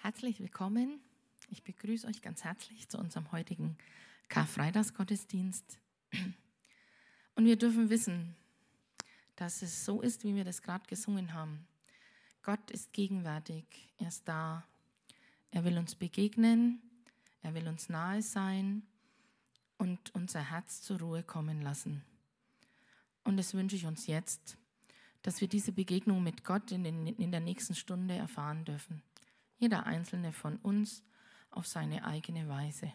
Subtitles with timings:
[0.00, 1.00] Herzlich willkommen.
[1.50, 3.76] Ich begrüße euch ganz herzlich zu unserem heutigen
[4.28, 5.76] Karfreitagsgottesdienst.
[7.34, 8.36] Und wir dürfen wissen,
[9.34, 11.66] dass es so ist, wie wir das gerade gesungen haben.
[12.44, 13.64] Gott ist gegenwärtig,
[13.98, 14.64] er ist da.
[15.50, 16.80] Er will uns begegnen,
[17.42, 18.84] er will uns nahe sein
[19.78, 22.04] und unser Herz zur Ruhe kommen lassen.
[23.24, 24.56] Und das wünsche ich uns jetzt,
[25.22, 29.02] dass wir diese Begegnung mit Gott in, den, in der nächsten Stunde erfahren dürfen.
[29.58, 31.04] Jeder einzelne von uns
[31.50, 32.92] auf seine eigene Weise.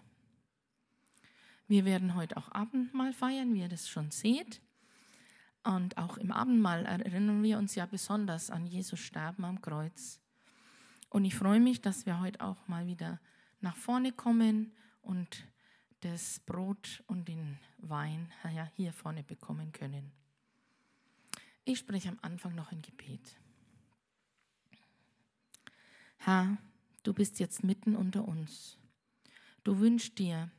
[1.67, 4.61] Wir werden heute auch Abendmahl feiern, wie ihr das schon seht.
[5.63, 10.19] Und auch im Abendmahl erinnern wir uns ja besonders an Jesus Sterben am Kreuz.
[11.09, 13.19] Und ich freue mich, dass wir heute auch mal wieder
[13.61, 15.47] nach vorne kommen und
[16.01, 18.31] das Brot und den Wein
[18.75, 20.11] hier vorne bekommen können.
[21.63, 23.37] Ich spreche am Anfang noch ein Gebet.
[26.25, 26.57] Herr,
[27.03, 28.77] du bist jetzt mitten unter uns.
[29.65, 30.49] Du wünschst dir,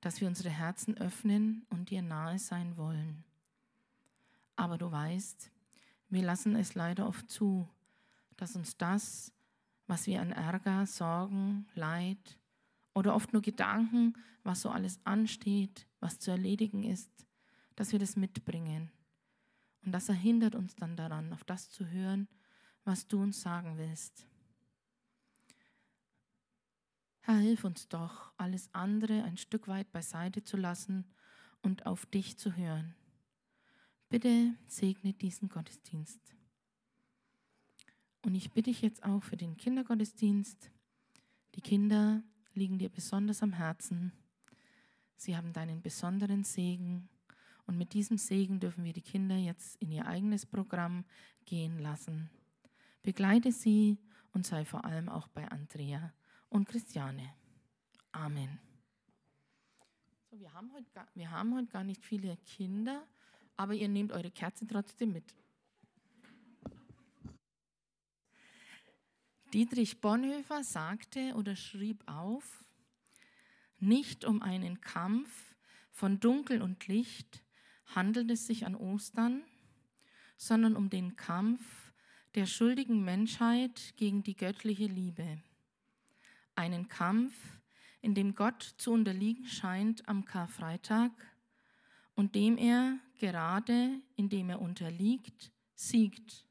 [0.00, 3.22] dass wir unsere Herzen öffnen und dir nahe sein wollen.
[4.56, 5.50] Aber du weißt,
[6.08, 7.68] wir lassen es leider oft zu,
[8.38, 9.34] dass uns das,
[9.86, 12.38] was wir an Ärger, Sorgen, Leid
[12.94, 17.10] oder oft nur Gedanken, was so alles ansteht, was zu erledigen ist,
[17.76, 18.90] dass wir das mitbringen.
[19.84, 22.28] Und das erhindert uns dann daran, auf das zu hören,
[22.84, 24.26] was du uns sagen willst.
[27.24, 31.04] Herr, hilf uns doch, alles andere ein Stück weit beiseite zu lassen
[31.62, 32.96] und auf dich zu hören.
[34.08, 36.18] Bitte segne diesen Gottesdienst.
[38.22, 40.72] Und ich bitte dich jetzt auch für den Kindergottesdienst.
[41.54, 44.10] Die Kinder liegen dir besonders am Herzen.
[45.14, 47.08] Sie haben deinen besonderen Segen.
[47.66, 51.04] Und mit diesem Segen dürfen wir die Kinder jetzt in ihr eigenes Programm
[51.44, 52.30] gehen lassen.
[53.02, 54.00] Begleite sie
[54.32, 56.12] und sei vor allem auch bei Andrea
[56.52, 57.34] und Christiane.
[58.12, 58.58] Amen.
[60.30, 63.06] So, wir, haben heute gar, wir haben heute gar nicht viele Kinder,
[63.56, 65.34] aber ihr nehmt eure Kerzen trotzdem mit.
[69.54, 72.64] Dietrich Bonhoeffer sagte oder schrieb auf,
[73.78, 75.56] nicht um einen Kampf
[75.90, 77.42] von Dunkel und Licht
[77.86, 79.42] handelt es sich an Ostern,
[80.36, 81.92] sondern um den Kampf
[82.34, 85.42] der schuldigen Menschheit gegen die göttliche Liebe
[86.54, 87.34] einen Kampf,
[88.00, 91.12] in dem Gott zu unterliegen scheint am Karfreitag
[92.14, 96.46] und dem er gerade, indem er unterliegt, siegt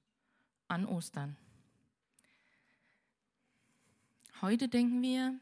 [0.67, 1.35] an Ostern.
[4.41, 5.39] Heute denken wir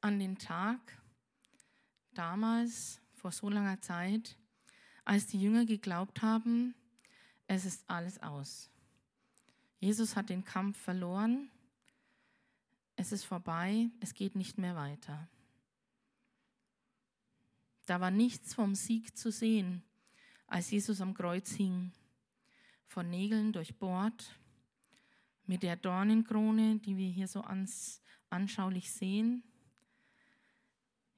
[0.00, 0.80] an den Tag
[2.14, 4.36] damals, vor so langer Zeit,
[5.04, 6.74] als die Jünger geglaubt haben,
[7.46, 8.70] es ist alles aus.
[9.78, 11.50] Jesus hat den Kampf verloren
[12.96, 15.28] es ist vorbei, es geht nicht mehr weiter.
[17.84, 19.82] Da war nichts vom Sieg zu sehen,
[20.46, 21.92] als Jesus am Kreuz hing,
[22.86, 24.34] von Nägeln durchbohrt,
[25.44, 29.44] mit der Dornenkrone, die wir hier so ans, anschaulich sehen.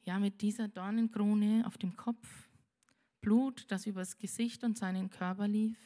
[0.02, 2.48] Ja, mit dieser Dornenkrone auf dem Kopf,
[3.20, 5.78] Blut, das übers Gesicht und seinen Körper lief.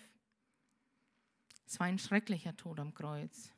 [1.67, 3.53] Es war ein schrecklicher Tod am Kreuz.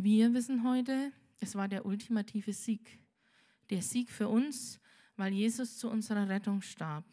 [0.00, 3.00] Wir wissen heute, es war der ultimative Sieg.
[3.68, 4.78] Der Sieg für uns,
[5.16, 7.04] weil Jesus zu unserer Rettung starb.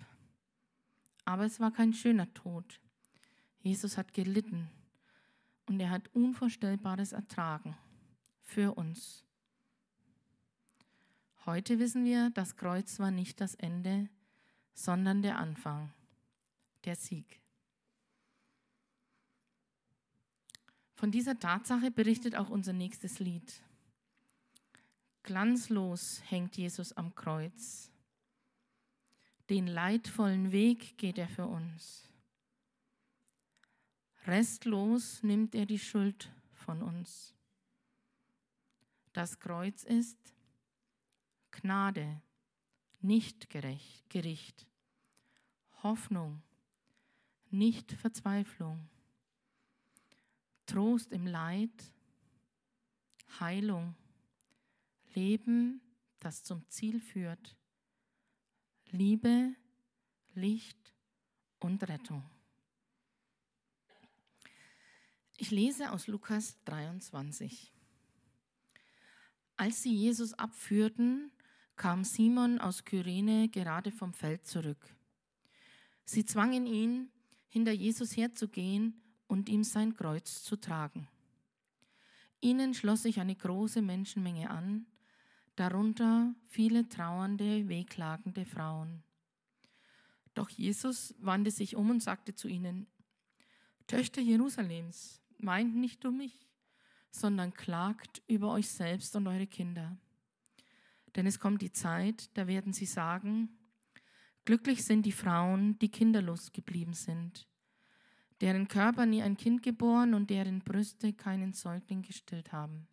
[1.24, 2.80] Aber es war kein schöner Tod.
[3.58, 4.70] Jesus hat gelitten
[5.66, 7.76] und er hat Unvorstellbares ertragen
[8.44, 9.26] für uns.
[11.48, 14.10] Heute wissen wir, das Kreuz war nicht das Ende,
[14.76, 15.92] sondern der Anfang,
[16.84, 17.42] der Sieg.
[20.96, 23.62] Von dieser Tatsache berichtet auch unser nächstes Lied.
[25.24, 27.92] Glanzlos hängt Jesus am Kreuz.
[29.50, 32.10] Den leidvollen Weg geht er für uns.
[34.26, 37.36] Restlos nimmt er die Schuld von uns.
[39.14, 40.18] Das Kreuz ist
[41.52, 42.22] Gnade,
[43.02, 44.66] nicht gerecht, Gericht,
[45.84, 46.42] Hoffnung,
[47.50, 48.90] nicht Verzweiflung.
[50.66, 51.94] Trost im Leid,
[53.40, 53.96] Heilung,
[55.14, 55.82] Leben,
[56.20, 57.56] das zum Ziel führt,
[58.90, 59.56] Liebe,
[60.34, 60.94] Licht
[61.60, 62.24] und Rettung.
[65.38, 67.74] Ich lese aus Lukas 23.
[69.58, 71.32] Als sie Jesus abführten,
[71.76, 74.96] kam Simon aus Kyrene gerade vom Feld zurück.
[76.06, 77.12] Sie zwangen ihn,
[77.50, 81.08] hinter Jesus herzugehen und ihm sein Kreuz zu tragen.
[82.42, 84.86] Ihnen schloss sich eine große Menschenmenge an,
[85.56, 89.04] darunter viele trauernde, wehklagende Frauen.
[90.34, 92.88] Doch Jesus wandte sich um und sagte zu ihnen,
[93.88, 96.48] Töchter Jerusalems, weint nicht um mich,
[97.12, 99.98] sondern klagt über euch selbst und eure Kinder.
[101.16, 103.50] Denn es kommt die Zeit, da werden sie sagen,
[104.44, 107.48] glücklich sind die Frauen, die kinderlos geblieben sind,
[108.42, 112.88] deren Körper nie ein Kind geboren und deren Brüste keinen Säugling gestillt haben.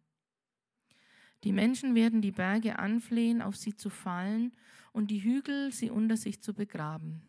[1.45, 4.53] Die Menschen werden die Berge anflehen, auf sie zu fallen
[4.93, 7.23] und die Hügel sie unter sich zu begraben.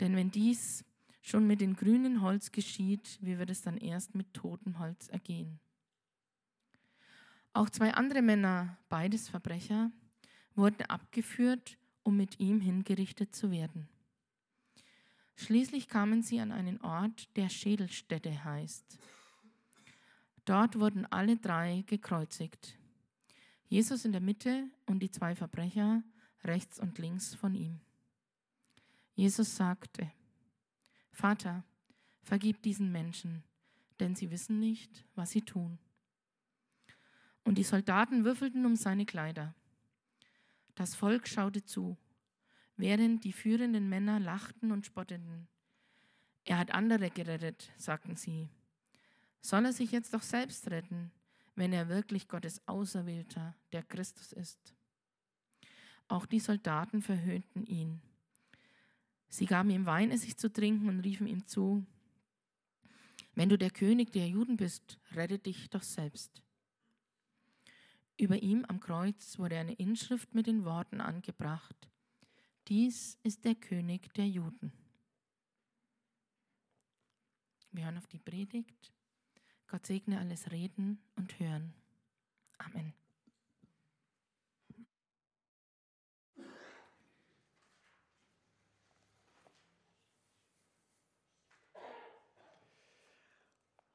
[0.00, 0.84] Denn wenn dies
[1.22, 5.58] schon mit dem grünen Holz geschieht, wie wird es dann erst mit totem Holz ergehen?
[7.52, 9.90] Auch zwei andere Männer, beides Verbrecher,
[10.54, 13.88] wurden abgeführt, um mit ihm hingerichtet zu werden.
[15.36, 18.98] Schließlich kamen sie an einen Ort, der Schädelstätte heißt.
[20.44, 22.78] Dort wurden alle drei gekreuzigt.
[23.68, 26.02] Jesus in der Mitte und die zwei Verbrecher
[26.44, 27.80] rechts und links von ihm.
[29.14, 30.12] Jesus sagte,
[31.10, 31.64] Vater,
[32.22, 33.42] vergib diesen Menschen,
[34.00, 35.78] denn sie wissen nicht, was sie tun.
[37.44, 39.54] Und die Soldaten würfelten um seine Kleider.
[40.74, 41.96] Das Volk schaute zu,
[42.76, 45.48] während die führenden Männer lachten und spotteten.
[46.44, 48.48] Er hat andere gerettet, sagten sie.
[49.40, 51.10] Soll er sich jetzt doch selbst retten,
[51.54, 54.74] wenn er wirklich Gottes Auserwählter, der Christus ist.
[56.08, 58.02] Auch die Soldaten verhöhnten ihn.
[59.28, 61.86] Sie gaben ihm Weinessig zu trinken und riefen ihm zu,
[63.34, 66.42] wenn du der König der Juden bist, rette dich doch selbst.
[68.16, 71.88] Über ihm am Kreuz wurde eine Inschrift mit den Worten angebracht,
[72.68, 74.72] dies ist der König der Juden.
[77.72, 78.92] Wir hören auf die Predigt.
[79.66, 81.74] Gott segne alles Reden und Hören.
[82.58, 82.94] Amen.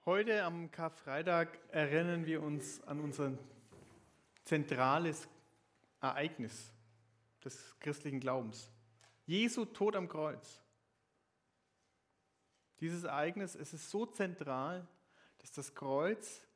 [0.05, 3.37] Heute am Karfreitag erinnern wir uns an unser
[4.43, 5.27] zentrales
[6.01, 6.73] Ereignis
[7.43, 8.69] des christlichen Glaubens.
[9.25, 10.61] Jesu Tod am Kreuz.
[12.79, 14.87] Dieses Ereignis, es ist so zentral,
[15.39, 16.47] dass das Kreuz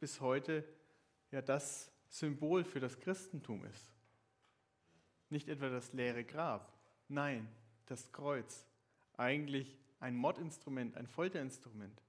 [0.00, 0.64] bis heute
[1.30, 3.92] ja das Symbol für das Christentum ist.
[5.30, 6.72] Nicht etwa das leere Grab,
[7.08, 7.48] nein,
[7.86, 8.66] das Kreuz.
[9.16, 12.02] Eigentlich ein Mordinstrument, ein Folterinstrument.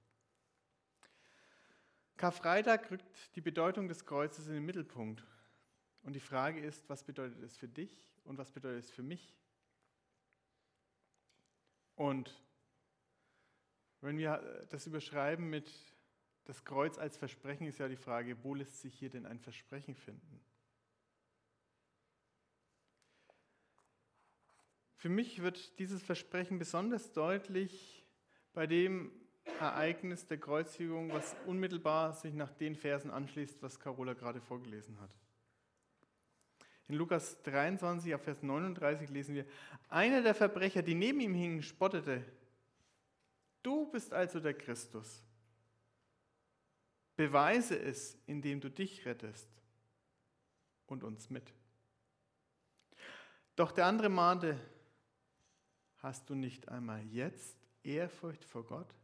[2.16, 3.04] Karfreitag rückt
[3.34, 5.22] die Bedeutung des Kreuzes in den Mittelpunkt.
[6.06, 7.92] Und die Frage ist, was bedeutet es für dich
[8.22, 9.34] und was bedeutet es für mich?
[11.96, 12.40] Und
[14.02, 15.68] wenn wir das überschreiben mit
[16.44, 19.96] das Kreuz als Versprechen, ist ja die Frage, wo lässt sich hier denn ein Versprechen
[19.96, 20.40] finden?
[24.94, 28.06] Für mich wird dieses Versprechen besonders deutlich
[28.52, 29.10] bei dem
[29.58, 35.10] Ereignis der Kreuzigung, was unmittelbar sich nach den Versen anschließt, was Carola gerade vorgelesen hat.
[36.88, 39.44] In Lukas 23, ab Vers 39 lesen wir,
[39.88, 42.24] einer der Verbrecher, die neben ihm hingen, spottete,
[43.62, 45.22] du bist also der Christus.
[47.16, 49.48] Beweise es, indem du dich rettest
[50.86, 51.52] und uns mit.
[53.56, 54.58] Doch der andere mahnte,
[55.98, 58.94] hast du nicht einmal jetzt Ehrfurcht vor Gott,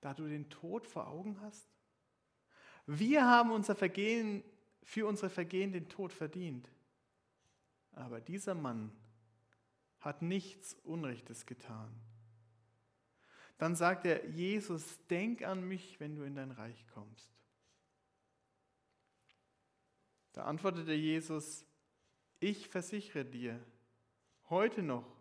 [0.00, 1.68] da du den Tod vor Augen hast?
[2.86, 4.42] Wir haben unser Vergehen,
[4.82, 6.68] für unsere Vergehen den Tod verdient.
[7.94, 8.92] Aber dieser Mann
[10.00, 11.94] hat nichts Unrechtes getan.
[13.58, 17.30] Dann sagt er, Jesus, denk an mich, wenn du in dein Reich kommst.
[20.32, 21.64] Da antwortete Jesus,
[22.40, 23.64] ich versichere dir,
[24.50, 25.16] heute noch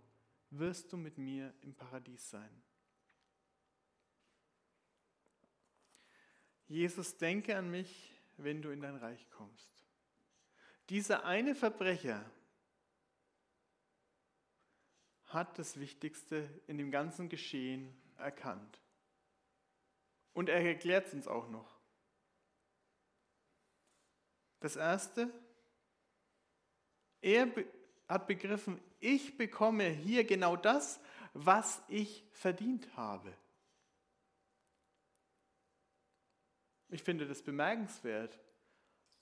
[0.49, 2.63] wirst du mit mir im Paradies sein.
[6.67, 9.69] Jesus, denke an mich, wenn du in dein Reich kommst.
[10.89, 12.25] Dieser eine Verbrecher
[15.33, 18.79] hat das Wichtigste in dem ganzen Geschehen erkannt.
[20.33, 21.79] Und er erklärt es uns auch noch.
[24.59, 25.31] Das Erste,
[27.21, 27.51] er
[28.07, 30.99] hat begriffen, ich bekomme hier genau das,
[31.33, 33.35] was ich verdient habe.
[36.89, 38.39] Ich finde das bemerkenswert,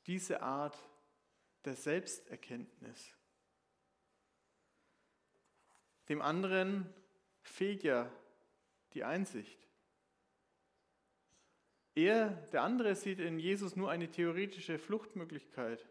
[0.05, 0.77] diese Art
[1.63, 3.13] der Selbsterkenntnis.
[6.09, 6.91] Dem anderen
[7.41, 8.11] fehlt ja
[8.93, 9.67] die Einsicht.
[11.93, 15.85] Er, der andere, sieht in Jesus nur eine theoretische Fluchtmöglichkeit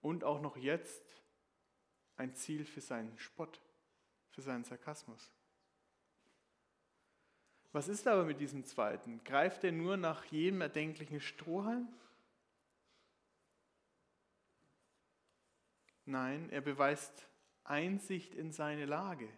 [0.00, 1.04] und auch noch jetzt
[2.16, 3.60] ein Ziel für seinen Spott,
[4.30, 5.32] für seinen Sarkasmus.
[7.72, 9.22] Was ist aber mit diesem zweiten?
[9.22, 11.88] Greift er nur nach jedem erdenklichen Strohhalm?
[16.04, 17.29] Nein, er beweist
[17.64, 19.28] Einsicht in seine Lage.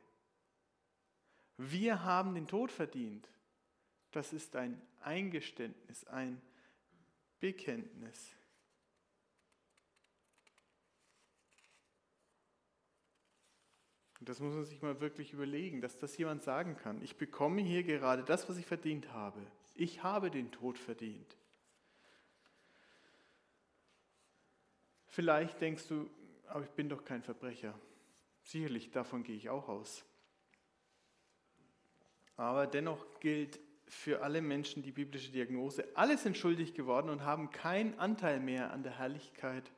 [1.57, 3.29] Wir haben den Tod verdient.
[4.11, 6.41] Das ist ein Eingeständnis, ein
[7.41, 8.35] Bekenntnis.
[14.21, 17.03] Und das muss man sich mal wirklich überlegen, dass das jemand sagen kann.
[17.03, 19.41] Ich bekomme hier gerade das, was ich verdient habe.
[19.75, 21.37] Ich habe den Tod verdient.
[25.09, 26.09] Vielleicht denkst du,
[26.47, 27.75] aber ich bin doch kein Verbrecher.
[28.43, 30.05] Sicherlich, davon gehe ich auch aus.
[32.37, 37.51] Aber dennoch gilt für alle Menschen die biblische Diagnose, alle sind schuldig geworden und haben
[37.51, 39.71] keinen Anteil mehr an der Herrlichkeit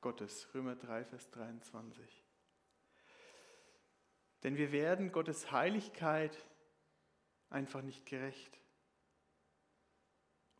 [0.00, 0.48] Gottes.
[0.54, 2.22] Römer 3, Vers 23.
[4.42, 6.36] Denn wir werden Gottes Heiligkeit
[7.48, 8.58] einfach nicht gerecht.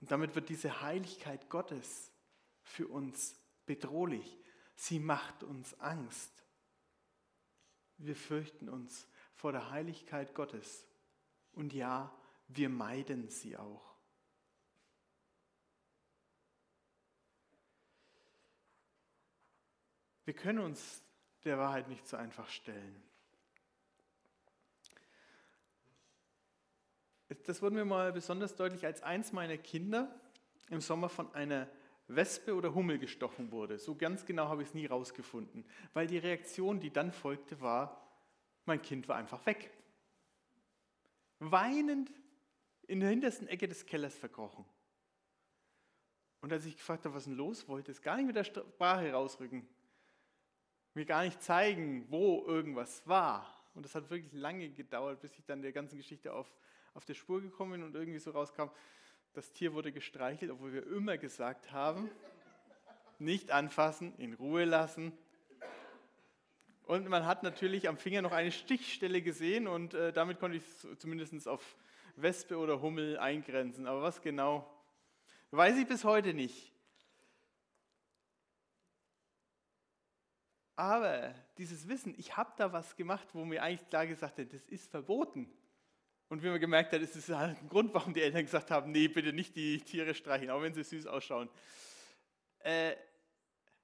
[0.01, 2.13] Und damit wird diese Heiligkeit Gottes
[2.63, 4.39] für uns bedrohlich.
[4.75, 6.33] Sie macht uns Angst.
[8.05, 10.89] Wir fürchten uns vor der Heiligkeit Gottes.
[11.53, 12.13] Und ja,
[12.49, 13.97] wir meiden sie auch.
[20.25, 21.03] Wir können uns
[21.45, 23.03] der Wahrheit nicht so einfach stellen.
[27.45, 30.21] Das wurde mir mal besonders deutlich, als eins meiner Kinder
[30.71, 31.69] im Sommer von einer
[32.17, 33.79] Wespe oder Hummel gestochen wurde.
[33.79, 38.07] So ganz genau habe ich es nie rausgefunden, weil die Reaktion, die dann folgte, war,
[38.65, 39.71] mein Kind war einfach weg.
[41.39, 42.13] Weinend
[42.87, 44.65] in der hintersten Ecke des Kellers verkrochen.
[46.41, 49.13] Und als ich gefragt habe, was denn los, wollte es gar nicht mit der Sprache
[49.13, 49.67] rausrücken,
[50.95, 53.47] mir gar nicht zeigen, wo irgendwas war.
[53.75, 56.53] Und das hat wirklich lange gedauert, bis ich dann der ganzen Geschichte auf
[56.95, 58.69] auf der Spur gekommen und irgendwie so rauskam,
[59.35, 62.11] das Tier wurde gestreichelt, obwohl wir immer gesagt haben,
[63.19, 65.13] nicht anfassen, in Ruhe lassen.
[66.85, 70.65] Und man hat natürlich am Finger noch eine Stichstelle gesehen und äh, damit konnte ich
[70.65, 71.77] es zumindest auf
[72.17, 73.87] Wespe oder Hummel eingrenzen.
[73.87, 74.69] Aber was genau,
[75.53, 76.73] weiß ich bis heute nicht.
[80.77, 84.67] Aber dieses Wissen, ich habe da was gemacht, wo mir eigentlich klar gesagt hat, das
[84.69, 85.51] ist verboten.
[86.33, 88.91] Und wie man gemerkt hat, ist es halt ein Grund, warum die Eltern gesagt haben,
[88.91, 91.51] nee, bitte nicht die Tiere streichen, auch wenn sie süß ausschauen.
[92.61, 92.97] Äh,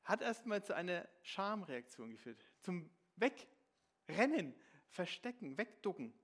[0.02, 2.43] hat erstmal zu einer Schamreaktion geführt.
[2.61, 4.55] Zum Wegrennen,
[4.88, 6.14] Verstecken, Wegducken.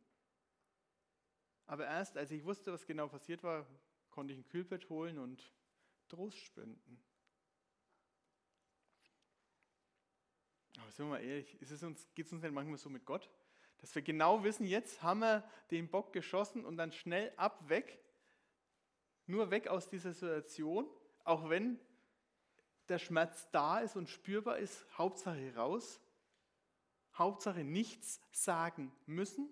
[1.67, 3.67] Aber erst als ich wusste, was genau passiert war,
[4.09, 5.53] konnte ich ein Kühlbett holen und
[6.09, 7.05] Trost spenden.
[10.79, 11.59] Aber sind wir mal ehrlich,
[12.15, 13.31] geht es uns denn manchmal so mit Gott?
[13.79, 18.01] Dass wir genau wissen, jetzt haben wir den Bock geschossen und dann schnell ab, weg,
[19.27, 20.89] nur weg aus dieser Situation,
[21.25, 21.79] auch wenn
[22.89, 26.01] der Schmerz da ist und spürbar ist, Hauptsache raus,
[27.15, 29.49] Hauptsache nichts sagen müssen.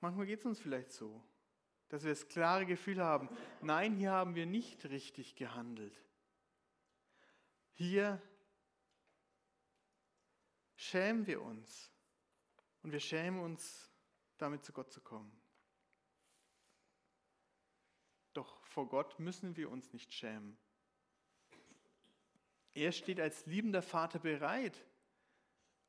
[0.00, 1.20] Manchmal geht es uns vielleicht so,
[1.88, 3.28] dass wir das klare Gefühl haben,
[3.60, 6.05] nein, hier haben wir nicht richtig gehandelt.
[7.78, 8.22] Hier
[10.76, 11.92] schämen wir uns
[12.82, 13.90] und wir schämen uns,
[14.38, 15.30] damit zu Gott zu kommen.
[18.32, 20.56] Doch vor Gott müssen wir uns nicht schämen.
[22.72, 24.82] Er steht als liebender Vater bereit,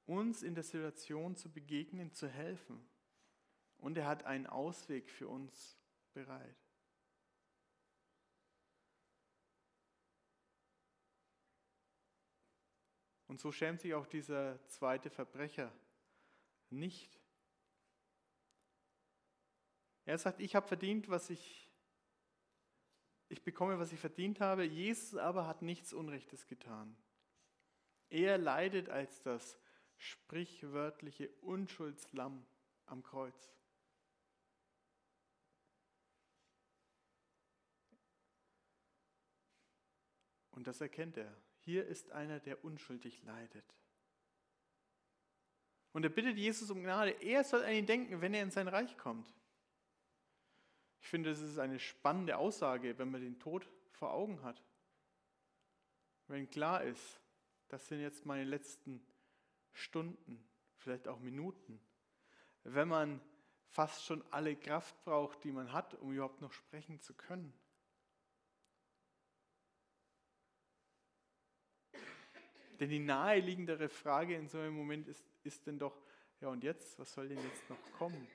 [0.06, 2.86] uns in der Situation zu begegnen, zu helfen.
[3.78, 5.78] Und er hat einen Ausweg für uns
[6.14, 6.67] bereit.
[13.38, 15.72] Und so schämt sich auch dieser zweite Verbrecher
[16.72, 17.22] nicht.
[20.06, 21.72] Er sagt, ich habe verdient, was ich,
[23.30, 24.64] ich bekomme, was ich verdient habe.
[24.64, 26.98] Jesus aber hat nichts Unrechtes getan.
[28.10, 29.60] Er leidet als das
[29.98, 32.44] sprichwörtliche Unschuldslamm
[32.88, 33.54] am Kreuz.
[40.50, 41.40] Und das erkennt er.
[41.68, 43.76] Hier ist einer, der unschuldig leidet.
[45.92, 47.12] Und er bittet Jesus um Gnade.
[47.22, 49.30] Er soll an ihn denken, wenn er in sein Reich kommt.
[51.02, 54.64] Ich finde, das ist eine spannende Aussage, wenn man den Tod vor Augen hat.
[56.28, 57.20] Wenn klar ist,
[57.68, 59.06] das sind jetzt meine letzten
[59.74, 60.42] Stunden,
[60.78, 61.82] vielleicht auch Minuten.
[62.64, 63.20] wenn man
[63.68, 67.54] fast schon alle Kraft braucht, die man hat, um überhaupt noch sprechen zu können.
[72.80, 76.00] Denn die naheliegendere Frage in so einem Moment ist, ist denn doch,
[76.42, 78.28] ja und jetzt, was soll denn jetzt noch kommen?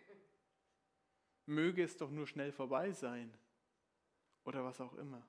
[1.46, 3.32] Möge es doch nur schnell vorbei sein
[4.44, 5.22] oder was auch immer.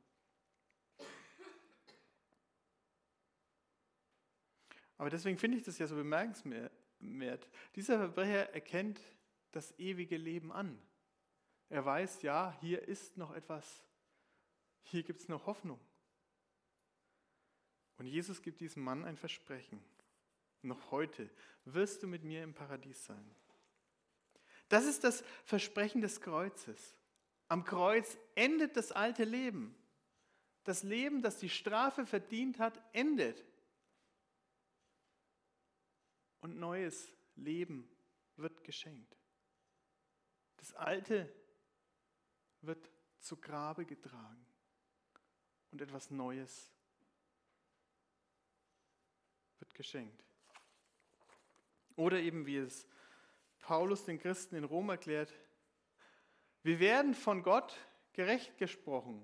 [4.97, 7.49] Aber deswegen finde ich das ja so bemerkenswert.
[7.75, 8.99] Dieser Verbrecher erkennt
[9.51, 10.81] das ewige Leben an.
[11.69, 13.83] Er weiß, ja, hier ist noch etwas,
[14.83, 15.79] hier gibt es noch Hoffnung.
[17.97, 19.83] Und Jesus gibt diesem Mann ein Versprechen.
[20.61, 21.29] Noch heute
[21.65, 23.35] wirst du mit mir im Paradies sein.
[24.69, 26.95] Das ist das Versprechen des Kreuzes.
[27.47, 29.75] Am Kreuz endet das alte Leben.
[30.63, 33.43] Das Leben, das die Strafe verdient hat, endet.
[36.39, 37.89] Und neues Leben
[38.37, 39.15] wird geschenkt.
[40.57, 41.31] Das alte
[42.61, 44.45] wird zu Grabe getragen
[45.71, 46.71] und etwas Neues
[49.59, 50.23] wird geschenkt.
[51.95, 52.87] Oder eben wie es
[53.59, 55.33] Paulus den Christen in Rom erklärt,
[56.63, 57.75] wir werden von Gott
[58.13, 59.23] gerecht gesprochen,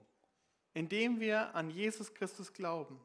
[0.74, 3.00] indem wir an Jesus Christus glauben.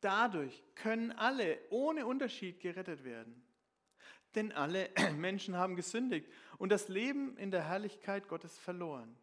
[0.00, 3.42] Dadurch können alle ohne Unterschied gerettet werden.
[4.34, 9.16] Denn alle Menschen haben gesündigt und das Leben in der Herrlichkeit Gottes verloren.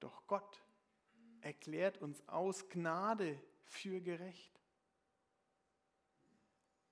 [0.00, 0.62] Doch Gott
[1.40, 4.60] erklärt uns aus Gnade für gerecht.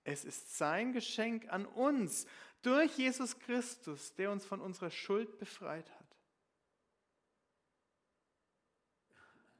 [0.04, 2.26] Es ist sein Geschenk an uns
[2.62, 6.16] durch Jesus Christus, der uns von unserer Schuld befreit hat.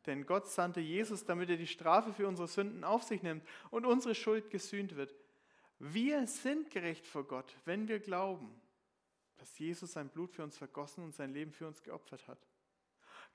[0.06, 3.84] Denn Gott sandte Jesus, damit er die Strafe für unsere Sünden auf sich nimmt und
[3.84, 5.14] unsere Schuld gesühnt wird.
[5.78, 8.58] Wir sind gerecht vor Gott, wenn wir glauben,
[9.36, 12.38] dass Jesus sein Blut für uns vergossen und sein Leben für uns geopfert hat.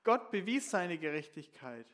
[0.02, 1.86] Gott bewies seine Gerechtigkeit,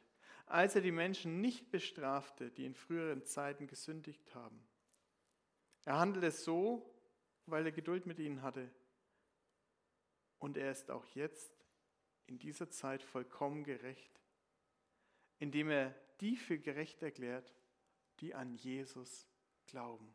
[0.50, 4.60] als er die Menschen nicht bestrafte, die in früheren Zeiten gesündigt haben.
[5.84, 6.92] Er handelte so,
[7.46, 8.68] weil er Geduld mit ihnen hatte.
[10.40, 11.52] Und er ist auch jetzt
[12.26, 14.20] in dieser Zeit vollkommen gerecht,
[15.38, 17.54] indem er die für gerecht erklärt,
[18.18, 19.28] die an Jesus
[19.66, 20.12] glauben.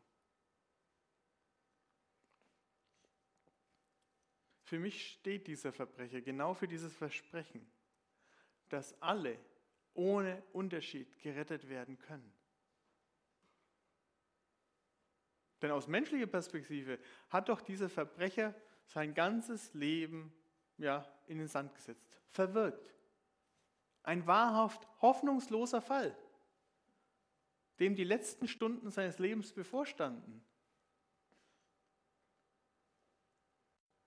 [4.64, 7.66] Für mich steht dieser Verbrecher genau für dieses Versprechen,
[8.68, 9.38] dass alle
[9.96, 12.32] ohne Unterschied gerettet werden können.
[15.62, 16.98] Denn aus menschlicher Perspektive
[17.30, 18.54] hat doch dieser Verbrecher
[18.84, 20.32] sein ganzes Leben
[20.78, 22.94] ja, in den Sand gesetzt, verwirkt.
[24.02, 26.16] Ein wahrhaft hoffnungsloser Fall,
[27.80, 30.44] dem die letzten Stunden seines Lebens bevorstanden.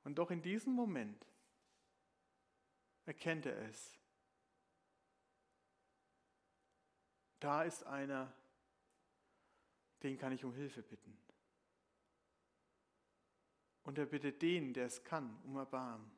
[0.04, 1.28] Und doch in diesem Moment
[3.06, 3.99] erkennt er es.
[7.40, 8.34] Da ist einer,
[10.04, 11.18] den kann ich um Hilfe bitten.
[13.84, 16.12] Und er bittet den, der es kann, um Erbarmen.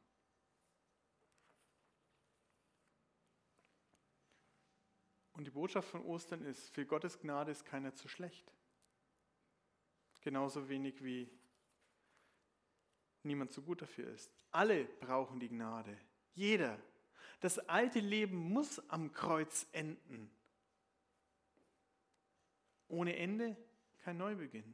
[5.34, 8.54] Und die Botschaft von Ostern ist, für Gottes Gnade ist keiner zu schlecht.
[10.22, 11.32] Genauso wenig wie
[13.24, 14.32] niemand zu gut dafür ist.
[14.52, 15.98] Alle brauchen die Gnade.
[16.34, 16.80] Jeder.
[17.40, 20.30] Das alte Leben muss am Kreuz enden.
[22.92, 23.56] Ohne Ende
[24.00, 24.74] kein Neubeginn.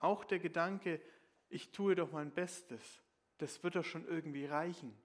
[0.00, 1.00] Auch der Gedanke,
[1.48, 3.04] ich tue doch mein Bestes,
[3.38, 5.00] das wird doch schon irgendwie reichen,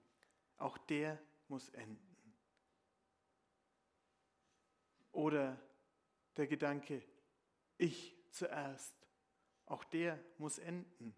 [0.56, 2.36] auch der muss enden.
[5.12, 5.60] Oder
[6.36, 7.00] der Gedanke,
[7.78, 8.96] ich zuerst,
[9.66, 11.14] auch der muss enden.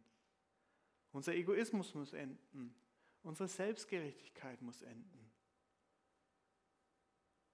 [1.12, 2.74] Unser Egoismus muss enden.
[3.28, 5.30] Unsere Selbstgerechtigkeit muss enden.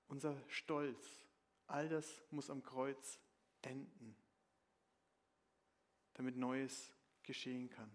[0.06, 1.26] Unser Stolz,
[1.66, 3.18] all das muss am Kreuz
[3.62, 4.16] enden
[6.14, 7.90] damit Neues geschehen kann.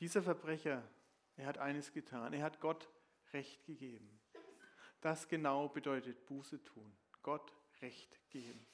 [0.00, 0.82] Dieser Verbrecher,
[1.36, 2.88] er hat eines getan, er hat Gott
[3.32, 4.18] Recht gegeben.
[5.02, 8.66] Das genau bedeutet Buße tun, Gott Recht geben.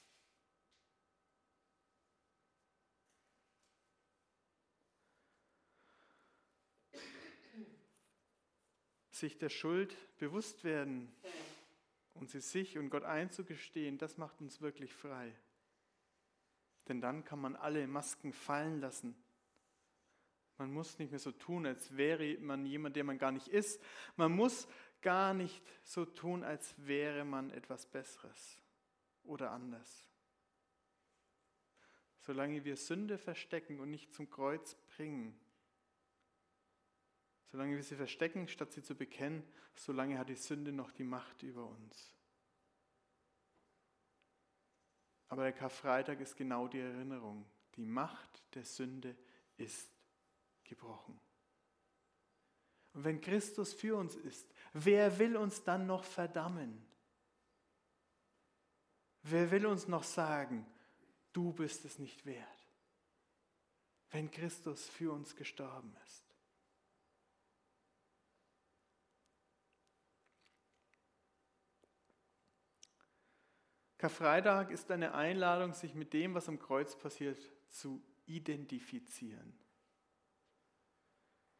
[9.17, 11.11] Sich der Schuld bewusst werden,
[12.19, 15.33] und sie sich und Gott einzugestehen, das macht uns wirklich frei.
[16.87, 19.15] Denn dann kann man alle Masken fallen lassen.
[20.57, 23.81] Man muss nicht mehr so tun, als wäre man jemand, der man gar nicht ist.
[24.15, 24.67] Man muss
[25.01, 28.59] gar nicht so tun, als wäre man etwas Besseres
[29.23, 30.07] oder anders.
[32.19, 35.39] Solange wir Sünde verstecken und nicht zum Kreuz bringen,
[37.51, 39.43] solange wir sie verstecken, statt sie zu bekennen,
[39.75, 42.15] solange hat die Sünde noch die Macht über uns.
[45.29, 47.45] Aber der Karfreitag ist genau die Erinnerung.
[47.75, 49.15] Die Macht der Sünde
[49.57, 49.91] ist
[50.63, 51.19] gebrochen.
[52.93, 56.83] Und wenn Christus für uns ist, wer will uns dann noch verdammen?
[59.21, 60.65] Wer will uns noch sagen,
[61.33, 62.71] du bist es nicht wert,
[64.11, 66.26] wenn Christus für uns gestorben ist?
[73.97, 79.57] Karfreitag ist eine Einladung, sich mit dem, was am Kreuz passiert, zu identifizieren.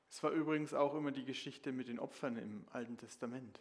[0.09, 3.59] Es war übrigens auch immer die Geschichte mit den Opfern im Alten Testament.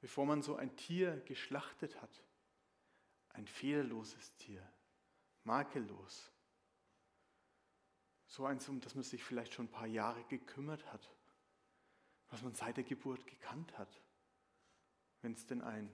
[0.00, 2.22] Bevor man so ein Tier geschlachtet hat,
[3.30, 4.62] ein fehlerloses Tier,
[5.44, 6.30] makellos,
[8.26, 11.10] so eins, um das man sich vielleicht schon ein paar Jahre gekümmert hat,
[12.28, 14.02] was man seit der Geburt gekannt hat,
[15.22, 15.90] wenn es denn ein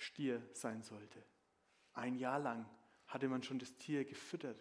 [0.00, 1.22] Stier sein sollte.
[1.92, 2.68] Ein Jahr lang
[3.06, 4.58] hatte man schon das Tier gefüttert.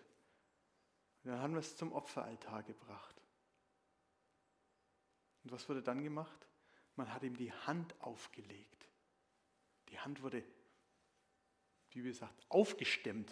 [1.23, 3.15] Und dann haben wir es zum Opferaltar gebracht.
[5.43, 6.47] Und was wurde dann gemacht?
[6.95, 8.89] Man hat ihm die Hand aufgelegt.
[9.87, 10.43] Die Hand wurde,
[11.91, 13.31] wie gesagt, aufgestemmt.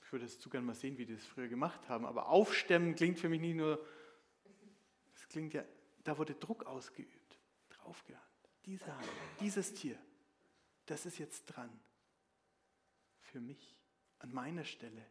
[0.00, 2.06] Ich würde es zu gerne mal sehen, wie die das früher gemacht haben.
[2.06, 3.86] Aber aufstemmen klingt für mich nicht nur,
[5.12, 5.64] das klingt ja,
[6.02, 8.30] da wurde Druck ausgeübt, draufgehalten.
[8.64, 9.08] Diese Hand,
[9.40, 9.98] dieses Tier
[10.86, 11.70] das ist jetzt dran.
[13.20, 13.76] Für mich,
[14.18, 15.04] an meiner Stelle.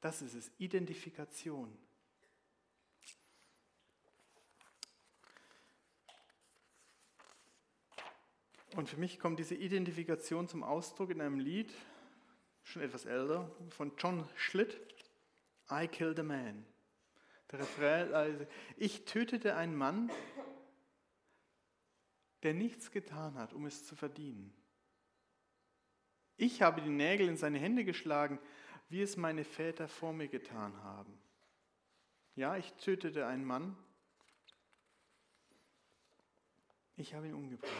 [0.00, 1.76] Das ist es, Identifikation.
[8.74, 11.72] Und für mich kommt diese Identifikation zum Ausdruck in einem Lied,
[12.64, 14.80] schon etwas älter, von John Schlitt,
[15.70, 16.64] I Killed a Man.
[17.50, 18.46] Der Refrain, also,
[18.78, 20.10] ich tötete einen Mann,
[22.42, 24.52] der nichts getan hat, um es zu verdienen.
[26.36, 28.38] Ich habe die Nägel in seine Hände geschlagen,
[28.88, 31.16] wie es meine Väter vor mir getan haben.
[32.34, 33.76] Ja, ich tötete einen Mann.
[36.96, 37.72] Ich habe ihn umgebracht.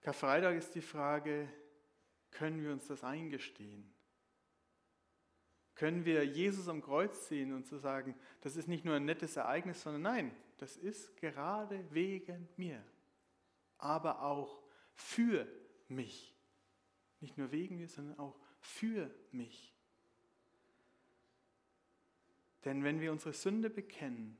[0.00, 1.48] Karfreitag ist die Frage,
[2.30, 3.92] können wir uns das eingestehen?
[5.74, 9.36] Können wir Jesus am Kreuz sehen und zu sagen, das ist nicht nur ein nettes
[9.36, 12.80] Ereignis, sondern nein, das ist gerade wegen mir,
[13.78, 14.62] aber auch
[14.94, 15.48] für
[15.88, 16.36] mich.
[17.18, 19.74] Nicht nur wegen mir, sondern auch für mich.
[22.64, 24.38] Denn wenn wir unsere Sünde bekennen,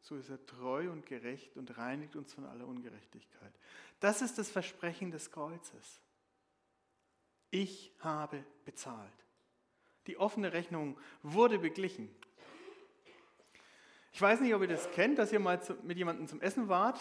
[0.00, 3.54] so ist er treu und gerecht und reinigt uns von aller Ungerechtigkeit.
[4.00, 6.00] Das ist das Versprechen des Kreuzes.
[7.50, 9.24] Ich habe bezahlt.
[10.08, 12.12] Die offene Rechnung wurde beglichen.
[14.12, 16.98] Ich weiß nicht, ob ihr das kennt, dass ihr mal mit jemandem zum Essen wart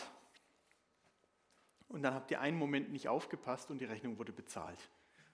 [1.88, 4.80] und dann habt ihr einen Moment nicht aufgepasst und die Rechnung wurde bezahlt.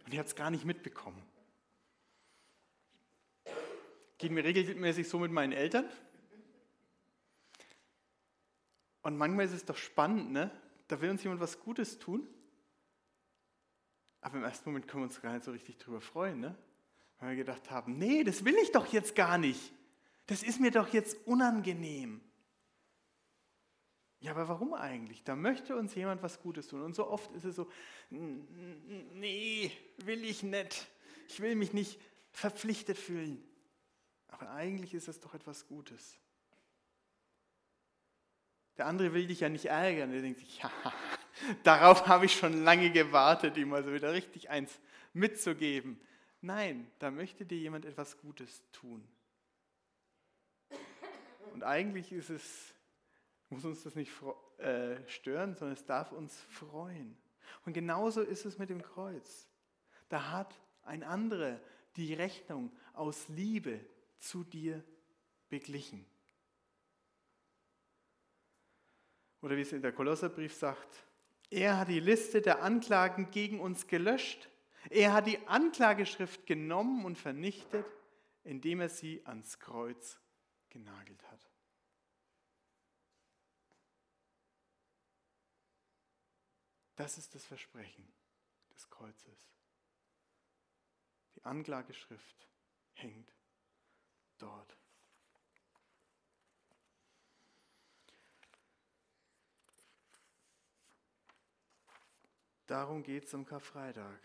[0.05, 1.21] Und ihr habt es gar nicht mitbekommen.
[4.17, 5.85] Geht mir regelmäßig so mit meinen Eltern.
[9.01, 10.49] Und manchmal ist es doch spannend, ne?
[10.87, 12.25] da will uns jemand was Gutes tun,
[14.21, 16.55] aber im ersten Moment können wir uns gar nicht so richtig drüber freuen, ne?
[17.19, 19.73] weil wir gedacht haben, nee, das will ich doch jetzt gar nicht.
[20.25, 22.21] Das ist mir doch jetzt unangenehm.
[24.19, 25.23] Ja, aber warum eigentlich?
[25.23, 26.81] Da möchte uns jemand was Gutes tun.
[26.81, 27.69] Und so oft ist es so,
[28.09, 30.87] nee, will ich nicht.
[31.27, 31.99] Ich will mich nicht
[32.31, 33.43] verpflichtet fühlen.
[34.29, 36.17] Aber eigentlich ist es doch etwas Gutes.
[38.77, 40.11] Der andere will dich ja nicht ärgern.
[40.11, 40.71] Der denkt sich, ja,
[41.63, 44.79] darauf habe ich schon lange gewartet, ihm also wieder richtig eins
[45.11, 45.99] mitzugeben.
[46.41, 49.07] Nein, da möchte dir jemand etwas Gutes tun.
[51.53, 52.73] Und eigentlich ist es,
[53.49, 54.11] muss uns das nicht
[54.57, 57.15] äh, stören, sondern es darf uns freuen.
[57.63, 59.47] Und genauso ist es mit dem Kreuz.
[60.09, 61.59] Da hat ein anderer
[61.95, 63.79] die Rechnung aus Liebe
[64.17, 64.83] zu dir
[65.49, 66.03] beglichen.
[69.41, 71.05] Oder wie es in der Kolosserbrief sagt,
[71.51, 74.49] er hat die Liste der Anklagen gegen uns gelöscht.
[74.89, 77.85] Er hat die Anklageschrift genommen und vernichtet,
[78.43, 80.22] indem er sie ans Kreuz
[80.73, 81.49] genagelt hat.
[86.95, 88.11] Das ist das Versprechen
[88.75, 89.53] des Kreuzes.
[91.35, 92.47] Die Anklageschrift
[92.93, 93.33] hängt
[94.37, 94.77] dort.
[102.67, 104.19] Darum geht es am Karfreitag.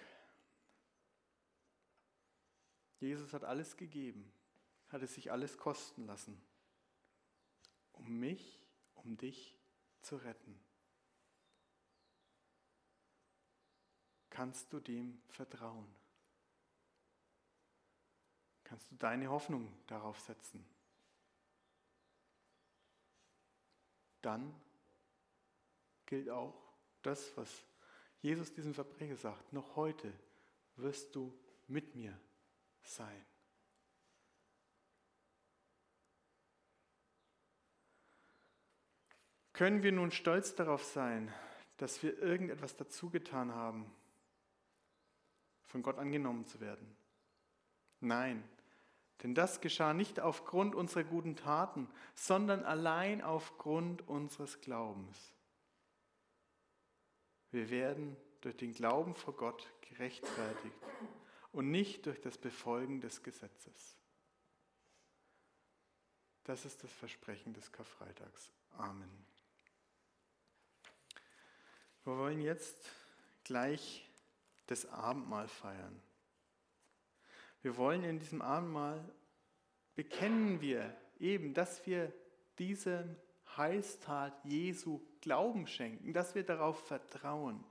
[3.01, 4.33] Jesus hat alles gegeben,
[4.89, 6.41] hat es sich alles kosten lassen,
[7.93, 8.61] um mich,
[8.95, 9.59] um dich
[10.01, 10.59] zu retten.
[14.31, 15.93] Kannst du dem vertrauen?
[18.65, 20.65] Kannst du deine Hoffnung darauf setzen?
[24.23, 24.55] Dann
[26.07, 26.55] gilt auch
[27.03, 27.65] das, was
[28.21, 30.13] Jesus diesem Verbrecher sagt, noch heute
[30.77, 31.33] wirst du
[31.67, 32.19] mit mir
[32.83, 33.25] sein.
[39.59, 41.35] Können wir nun stolz darauf sein,
[41.79, 43.91] dass wir irgendetwas dazu getan haben,
[45.67, 46.97] von Gott angenommen zu werden?
[47.99, 48.49] Nein,
[49.25, 55.35] denn das geschah nicht aufgrund unserer guten Taten, sondern allein aufgrund unseres Glaubens.
[57.51, 60.79] Wir werden durch den Glauben vor Gott gerechtfertigt
[61.51, 63.97] und nicht durch das Befolgen des Gesetzes.
[66.45, 68.53] Das ist das Versprechen des Karfreitags.
[68.77, 69.28] Amen.
[72.09, 72.91] Wir wollen jetzt
[73.45, 74.11] gleich
[74.65, 76.03] das Abendmahl feiern.
[77.61, 79.05] Wir wollen in diesem Abendmahl
[79.95, 82.11] bekennen wir eben, dass wir
[82.59, 83.15] diesem
[83.59, 87.63] Heilstat Jesu Glauben schenken, dass wir darauf vertrauen.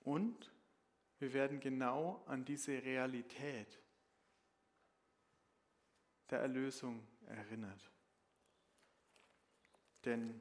[0.00, 0.52] Und
[1.20, 3.80] wir werden genau an diese Realität
[6.30, 7.93] der Erlösung erinnert.
[10.04, 10.40] Denn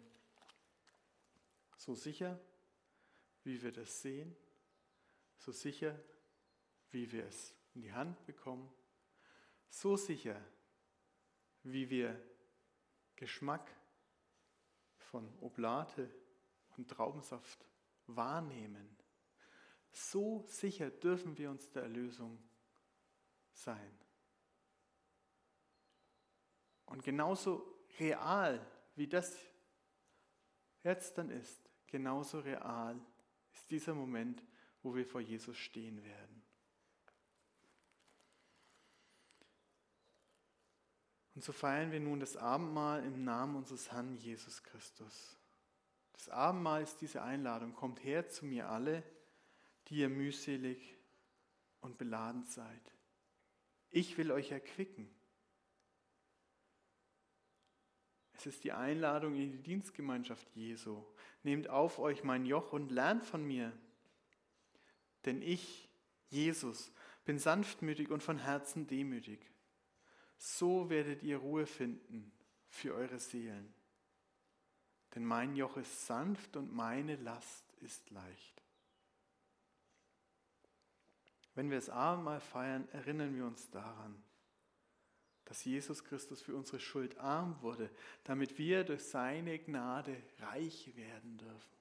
[1.77, 2.39] so sicher,
[3.43, 4.35] wie wir das sehen,
[5.37, 5.99] so sicher,
[6.91, 8.71] wie wir es in die Hand bekommen,
[9.69, 10.39] so sicher,
[11.63, 12.21] wie wir
[13.15, 13.75] Geschmack
[14.97, 16.09] von Oblate
[16.77, 17.65] und Traubensaft
[18.07, 18.97] wahrnehmen,
[19.91, 22.41] so sicher dürfen wir uns der Erlösung
[23.51, 23.99] sein.
[26.85, 29.35] Und genauso real, wie das
[30.83, 32.99] jetzt dann ist, genauso real
[33.53, 34.43] ist dieser Moment,
[34.81, 36.43] wo wir vor Jesus stehen werden.
[41.35, 45.37] Und so feiern wir nun das Abendmahl im Namen unseres Herrn Jesus Christus.
[46.13, 47.73] Das Abendmahl ist diese Einladung.
[47.73, 49.03] Kommt her zu mir alle,
[49.87, 50.97] die ihr mühselig
[51.81, 52.93] und beladen seid.
[53.89, 55.09] Ich will euch erquicken.
[58.45, 61.03] Es ist die Einladung in die Dienstgemeinschaft Jesu.
[61.43, 63.71] Nehmt auf euch mein Joch und lernt von mir.
[65.25, 65.89] Denn ich,
[66.29, 66.91] Jesus,
[67.23, 69.39] bin sanftmütig und von Herzen demütig
[70.43, 72.31] so werdet ihr Ruhe finden
[72.67, 73.73] für eure Seelen.
[75.15, 78.61] Denn mein Joch ist sanft und meine Last ist leicht.
[81.55, 84.21] Wenn wir das Abendmahl feiern, erinnern wir uns daran,
[85.53, 87.87] dass Jesus Christus für unsere Schuld arm wurde,
[88.23, 91.77] damit wir durch seine Gnade reich werden dürfen.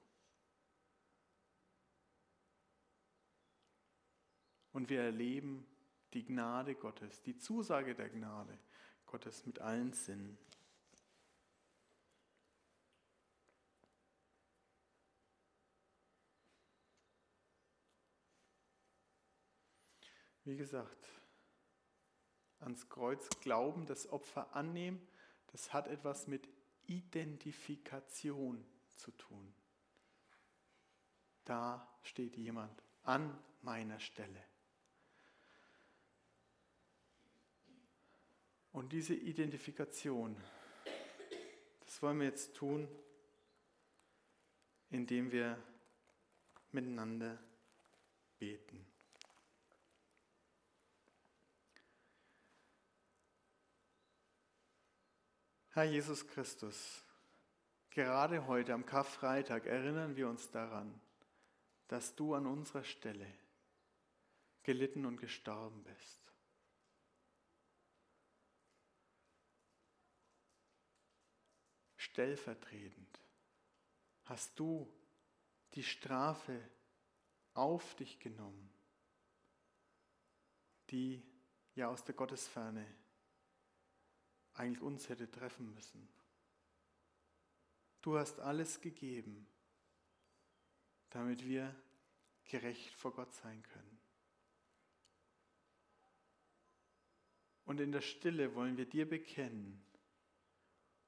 [4.73, 5.65] Und wir erleben
[6.13, 8.59] die Gnade Gottes, die Zusage der Gnade
[9.07, 10.37] Gottes mit allen Sinnen.
[20.43, 21.22] Wie gesagt,
[22.63, 25.05] ans Kreuz glauben, das Opfer annehmen,
[25.51, 26.47] das hat etwas mit
[26.87, 28.65] Identifikation
[28.97, 29.53] zu tun.
[31.45, 34.43] Da steht jemand an meiner Stelle.
[38.71, 40.35] Und diese Identifikation,
[41.85, 42.87] das wollen wir jetzt tun,
[44.89, 45.61] indem wir
[46.71, 47.37] miteinander
[48.39, 48.92] beten.
[55.73, 57.03] Herr Jesus Christus,
[57.89, 61.01] gerade heute am Karfreitag erinnern wir uns daran,
[61.87, 63.27] dass du an unserer Stelle
[64.63, 66.23] gelitten und gestorben bist.
[72.13, 73.19] stellvertretend
[74.25, 74.87] hast du
[75.73, 76.61] die Strafe
[77.55, 78.69] auf dich genommen,
[80.91, 81.23] die
[81.73, 82.85] ja aus der Gottesferne
[84.53, 86.07] eigentlich uns hätte treffen müssen.
[88.01, 89.47] Du hast alles gegeben,
[91.09, 91.73] damit wir
[92.45, 93.99] gerecht vor Gott sein können.
[97.65, 99.81] Und in der Stille wollen wir dir bekennen,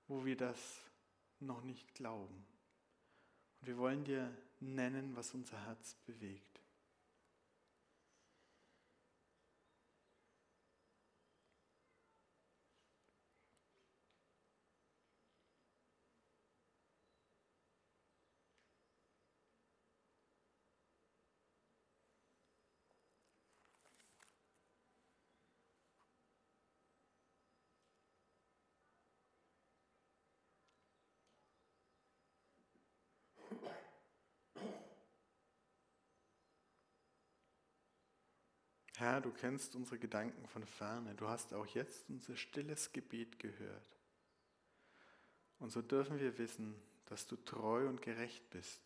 [0.08, 0.82] wo wir das
[1.40, 2.46] noch nicht glauben.
[3.60, 6.55] Und wir wollen dir nennen, was unser Herz bewegt.
[39.06, 41.13] Herr, du kennst unsere Gedanken von ferne.
[41.13, 44.00] Du hast auch jetzt unser stilles Gebet gehört.
[45.60, 46.74] Und so dürfen wir wissen,
[47.06, 48.82] dass du treu und gerecht bist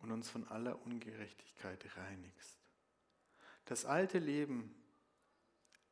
[0.00, 2.58] und uns von aller Ungerechtigkeit reinigst.
[3.64, 4.74] Das alte Leben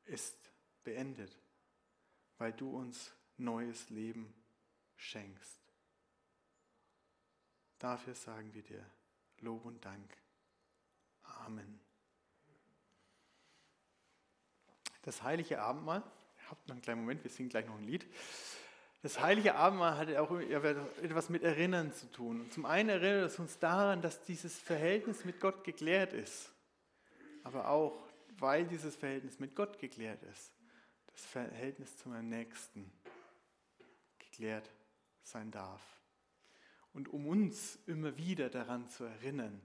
[0.05, 0.37] ist
[0.85, 1.35] beendet,
[2.37, 4.31] weil du uns neues Leben
[4.97, 5.59] schenkst.
[7.79, 8.85] Dafür sagen wir dir
[9.39, 10.19] Lob und Dank.
[11.23, 11.80] Amen.
[15.03, 16.03] Das heilige Abendmahl,
[16.51, 18.07] habt noch einen kleinen Moment, wir singen gleich noch ein Lied.
[19.03, 22.43] Das heilige Abendmahl hat auch etwas mit Erinnern zu tun.
[22.43, 26.53] Und zum einen erinnert es uns daran, dass dieses Verhältnis mit Gott geklärt ist.
[27.43, 28.07] Aber auch,
[28.39, 30.53] weil dieses Verhältnis mit Gott geklärt ist,
[31.07, 32.93] das Verhältnis zu meinem Nächsten
[34.19, 34.71] geklärt
[35.23, 35.81] sein darf.
[36.93, 39.63] Und um uns immer wieder daran zu erinnern,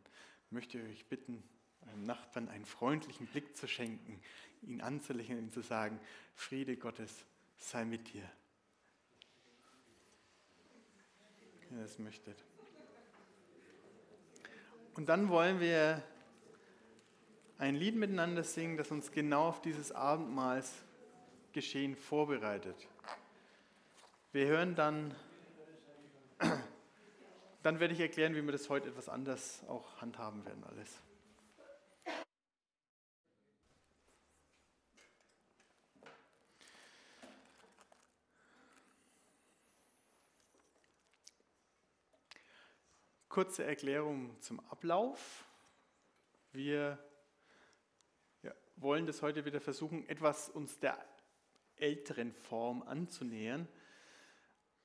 [0.49, 1.43] möchte ich euch bitten,
[1.81, 4.21] einem Nachbarn einen freundlichen Blick zu schenken,
[4.67, 5.99] ihn anzulächeln und zu sagen,
[6.35, 7.25] Friede Gottes
[7.57, 8.29] sei mit dir.
[11.69, 12.37] Wenn ihr das möchtet.
[14.95, 16.01] Und dann wollen wir
[17.57, 22.75] ein Lied miteinander singen, das uns genau auf dieses Abendmahlsgeschehen vorbereitet.
[24.31, 25.15] Wir hören dann,
[27.63, 31.01] dann werde ich erklären, wie wir das heute etwas anders auch handhaben werden alles.
[43.35, 45.45] Kurze Erklärung zum Ablauf.
[46.53, 46.97] Wir
[48.77, 50.97] wollen das heute wieder versuchen, etwas uns der
[51.75, 53.67] älteren Form anzunähern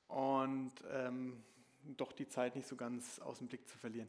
[0.09, 1.45] und ähm,
[1.85, 4.09] doch die Zeit nicht so ganz aus dem Blick zu verlieren.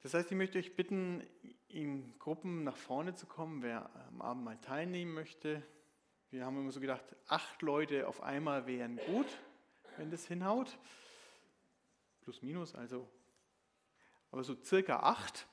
[0.00, 1.22] Das heißt, ich möchte euch bitten,
[1.68, 5.62] in Gruppen nach vorne zu kommen, wer am Abend mal teilnehmen möchte.
[6.30, 9.28] Wir haben immer so gedacht, acht Leute auf einmal wären gut,
[9.98, 10.78] wenn das hinhaut.
[12.22, 13.06] Plus, minus, also
[14.30, 15.46] aber so circa acht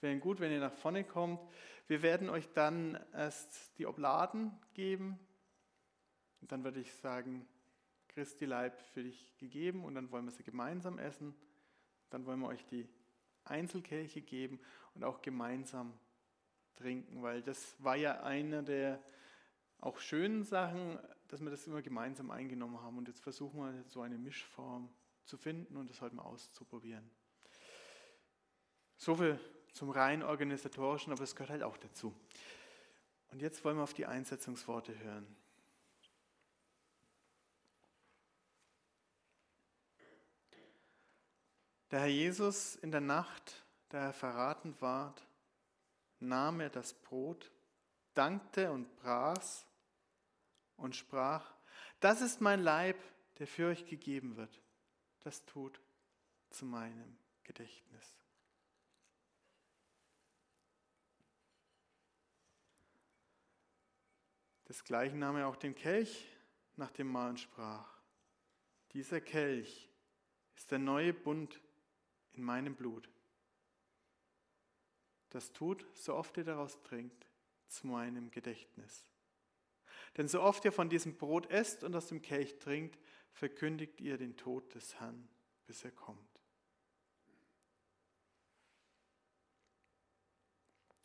[0.00, 1.40] wären gut, wenn ihr nach vorne kommt.
[1.88, 5.18] Wir werden euch dann erst die Obladen geben
[6.40, 7.46] und dann würde ich sagen,
[8.08, 11.34] Christi Leib für dich gegeben und dann wollen wir sie gemeinsam essen.
[12.10, 12.88] Dann wollen wir euch die
[13.44, 14.60] Einzelkelche geben
[14.94, 15.92] und auch gemeinsam
[16.76, 19.02] trinken, weil das war ja eine der
[19.80, 24.00] auch schönen Sachen, dass wir das immer gemeinsam eingenommen haben und jetzt versuchen wir so
[24.00, 24.88] eine Mischform
[25.24, 27.10] zu finden und das heute mal auszuprobieren.
[28.96, 29.38] So viel
[29.72, 32.14] zum rein organisatorischen, aber es gehört halt auch dazu.
[33.30, 35.26] Und jetzt wollen wir auf die Einsetzungsworte hören.
[41.90, 45.24] Der Herr Jesus in der Nacht, da er verraten ward,
[46.18, 47.52] nahm er das Brot,
[48.14, 49.66] dankte und brach's
[50.76, 51.54] und sprach,
[52.00, 52.96] das ist mein Leib,
[53.38, 54.60] der für euch gegeben wird.
[55.20, 55.80] Das tut
[56.50, 58.15] zu meinem Gedächtnis.
[64.76, 66.28] Desgleichen nahm er auch den Kelch
[66.76, 67.98] nach dem Mahl und sprach,
[68.92, 69.88] dieser Kelch
[70.54, 71.62] ist der neue Bund
[72.34, 73.08] in meinem Blut.
[75.30, 77.26] Das tut, so oft ihr daraus trinkt,
[77.66, 79.06] zu meinem Gedächtnis.
[80.18, 82.98] Denn so oft ihr von diesem Brot esst und aus dem Kelch trinkt,
[83.30, 85.26] verkündigt ihr den Tod des Herrn,
[85.64, 86.42] bis er kommt.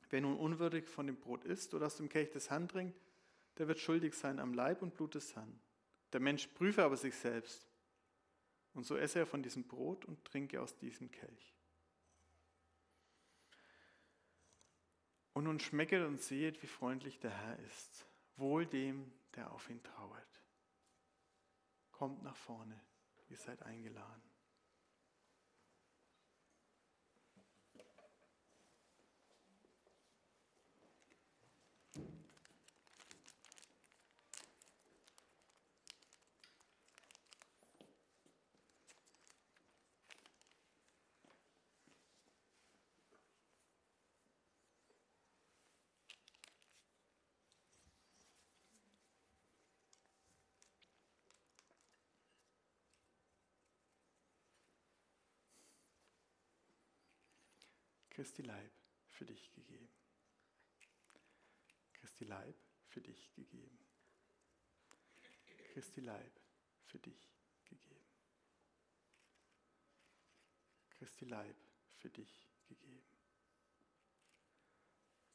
[0.10, 3.00] Wer nun unwürdig von dem Brot isst oder aus dem Kelch des Herrn trinkt,
[3.58, 5.60] der wird schuldig sein am Leib und Blut des Herrn.
[6.14, 7.68] Der Mensch prüfe aber sich selbst.
[8.74, 11.56] Und so esse er von diesem Brot und trinke aus diesem Kelch.
[15.34, 18.06] Und nun schmecket und sehet, wie freundlich der Herr ist.
[18.36, 20.44] Wohl dem, der auf ihn trauert.
[21.92, 22.82] Kommt nach vorne,
[23.30, 24.31] ihr seid eingeladen.
[58.22, 58.72] Christi Leib
[59.08, 59.90] für dich gegeben.
[61.94, 62.56] Christi Leib
[62.86, 63.84] für dich gegeben.
[65.74, 66.40] Christi Leib
[66.84, 67.34] für dich
[67.66, 68.06] gegeben.
[70.92, 71.56] Christi Leib
[71.98, 73.02] für dich gegeben.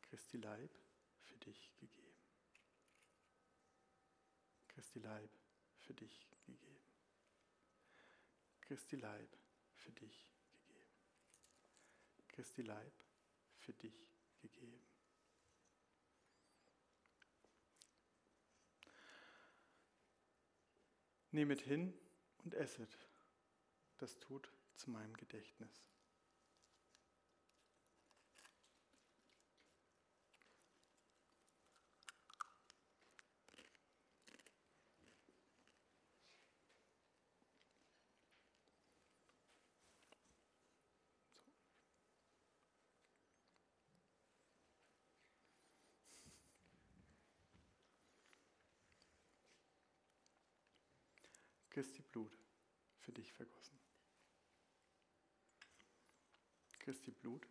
[0.03, 0.71] Christi Leib
[1.25, 2.15] für dich gegeben.
[4.69, 5.31] Christi Leib
[5.81, 6.79] für dich gegeben.
[8.61, 9.37] Christi Leib
[9.75, 10.36] für dich gegeben.
[12.37, 12.93] Christi Leib
[13.57, 14.13] für dich
[14.43, 14.79] gegeben.
[21.31, 21.99] Nehmet hin
[22.45, 22.99] und esset.
[23.97, 25.89] Das tut zu meinem Gedächtnis.
[51.77, 52.33] Christi Blut
[53.01, 53.79] für dich vergossen.
[56.79, 57.47] Christi Blut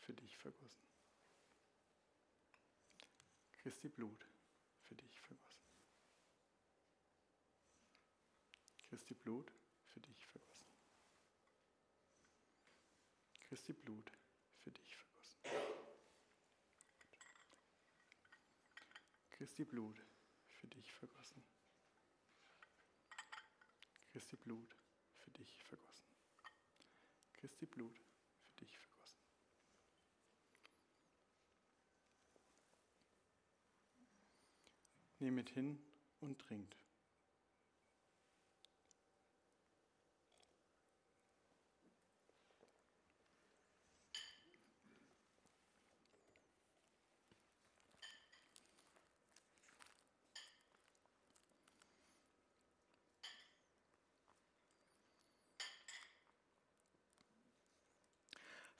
[0.00, 0.86] für dich vergossen.
[3.52, 4.28] Christi Blut
[4.82, 5.64] für dich vergossen.
[8.86, 9.50] Christi Blut
[9.86, 10.68] für dich vergossen.
[13.48, 14.12] Christi Blut
[14.62, 15.40] für dich vergossen.
[19.30, 20.04] Christi Blut
[20.50, 21.49] für dich vergossen.
[24.20, 24.76] Christi Blut
[25.16, 26.04] für dich vergossen.
[27.32, 27.98] Christi Blut
[28.54, 29.18] für dich vergossen.
[35.20, 35.82] Nehmet hin
[36.20, 36.89] und trinkt.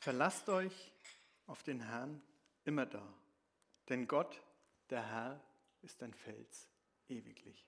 [0.01, 0.93] Verlasst euch
[1.47, 2.21] auf den Herrn
[2.65, 3.07] immer da,
[3.89, 4.43] denn Gott,
[4.89, 5.45] der Herr,
[5.83, 6.69] ist ein Fels
[7.09, 7.67] ewiglich.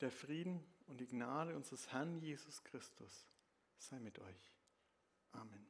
[0.00, 3.26] Der Frieden und die Gnade unseres Herrn Jesus Christus
[3.78, 4.52] sei mit euch.
[5.32, 5.66] Amen.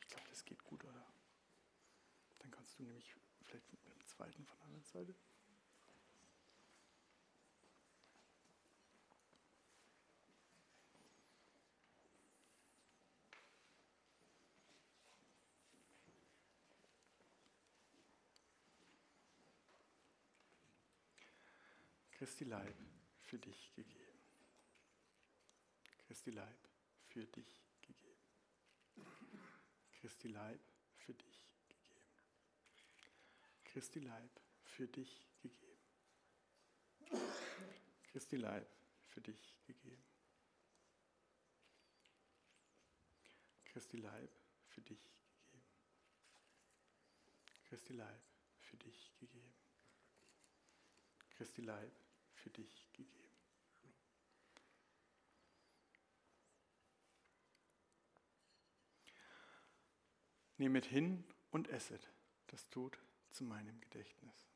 [0.00, 1.06] Ich glaube, das geht gut, oder?
[2.38, 5.14] Dann kannst du nämlich vielleicht mit dem zweiten von der anderen Seite.
[22.10, 22.74] Christi Leib
[23.22, 24.18] für dich gegeben.
[26.08, 26.68] Christi Leib
[27.06, 28.18] für dich gegeben.
[30.00, 30.60] Christi Leib
[30.96, 31.47] für dich.
[33.78, 35.78] Christi Leib für dich gegeben.
[38.10, 38.66] Christi Leib
[39.06, 40.04] für dich gegeben.
[43.66, 44.30] Christi Leib
[44.66, 44.98] für dich
[45.30, 45.62] gegeben.
[47.68, 48.20] Christi Leib
[48.58, 49.54] für dich gegeben.
[51.36, 51.92] Christi Leib
[52.34, 53.30] für dich gegeben.
[60.56, 61.22] Nehmet hin
[61.52, 62.10] und esset,
[62.48, 62.98] das tut
[63.38, 64.48] zu meinem Gedächtnis.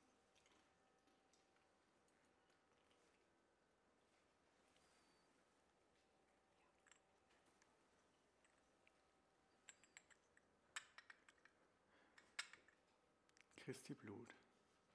[13.55, 14.35] Christi Blut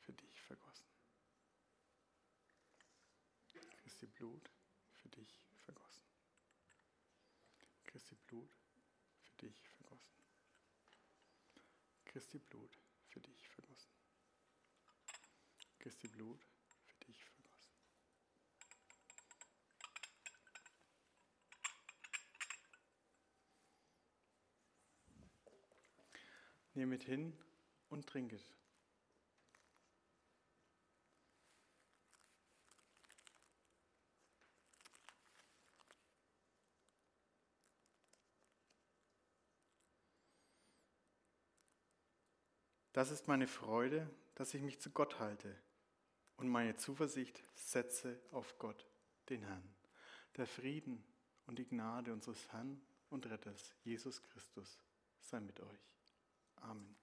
[0.02, 0.86] für dich vergossen.
[3.78, 4.52] Christi Blut
[4.92, 6.04] für dich vergossen.
[7.86, 8.52] Christi Blut
[9.22, 10.22] für dich vergossen.
[12.04, 12.78] Christi Blut
[13.18, 13.92] für dich vergossen.
[15.80, 16.46] Christi Blut
[16.86, 17.74] für dich vergossen.
[26.74, 27.36] Nehmet hin
[27.90, 28.54] und trinket.
[42.98, 45.56] Das ist meine Freude, dass ich mich zu Gott halte
[46.38, 48.88] und meine Zuversicht setze auf Gott,
[49.30, 49.76] den Herrn.
[50.36, 51.04] Der Frieden
[51.46, 52.82] und die Gnade unseres Herrn
[53.12, 54.80] und Retters, Jesus Christus,
[55.22, 55.94] sei mit euch.
[56.56, 56.96] Amen.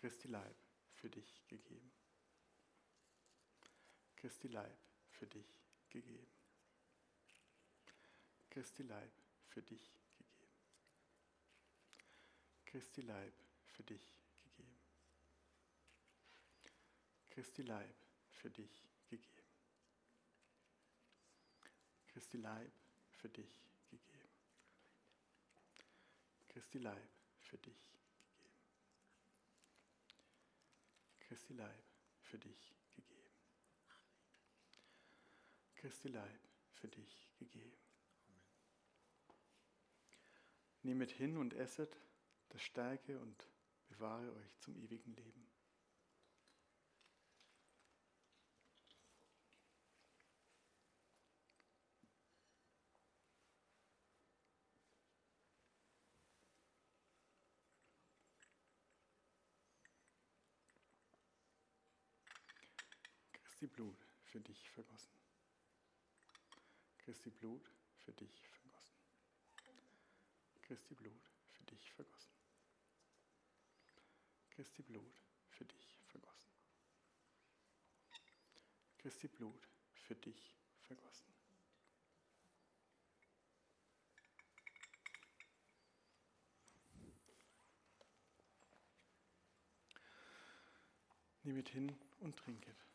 [0.00, 0.56] Christi Leib
[0.94, 1.92] für dich gegeben.
[4.16, 4.78] Christi Leib
[5.10, 6.26] für dich gegeben.
[8.48, 9.12] Christi Leib
[9.48, 10.48] für dich gegeben.
[12.64, 13.34] Christi Leib
[13.66, 14.80] für dich gegeben.
[17.28, 17.94] Christi Leib
[18.30, 19.44] für dich gegeben.
[22.08, 22.72] Christi Leib
[23.10, 24.30] für dich gegeben.
[26.48, 28.00] Christi Leib für dich gegeben.
[31.30, 31.84] Christi Leib
[32.22, 33.30] für dich gegeben.
[35.76, 36.40] Christi Leib
[36.72, 37.78] für dich gegeben.
[40.82, 41.96] Nehmet hin und esset,
[42.48, 43.48] das stärke und
[43.86, 45.49] bewahre euch zum ewigen Leben.
[63.60, 65.12] Christi Blut für dich vergossen.
[66.96, 68.96] Christi Blut für dich vergossen.
[70.62, 72.32] Christi Blut für dich vergossen.
[74.48, 75.12] Christi Blut
[75.50, 76.50] für dich vergossen.
[78.96, 81.26] Christi Blut für dich vergossen.
[91.42, 92.89] Nehmet hin und trinket.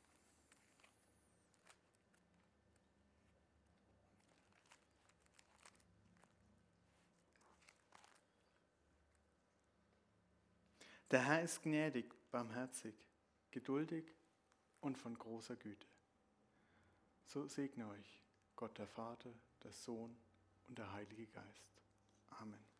[11.12, 12.96] Der Herr ist gnädig, barmherzig,
[13.52, 14.06] geduldig
[14.82, 15.88] und von großer Güte.
[17.26, 18.22] So segne euch
[18.56, 19.34] Gott der Vater,
[19.64, 20.16] der Sohn
[20.68, 21.82] und der Heilige Geist.
[22.30, 22.75] Amen.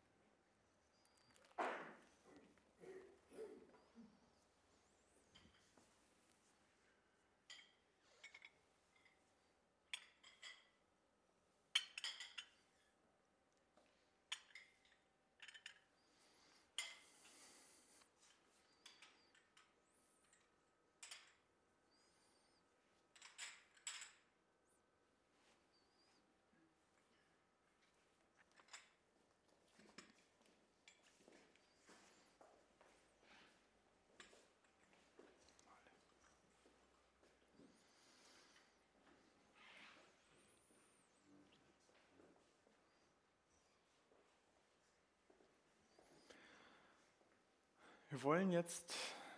[48.10, 48.94] Wir wollen jetzt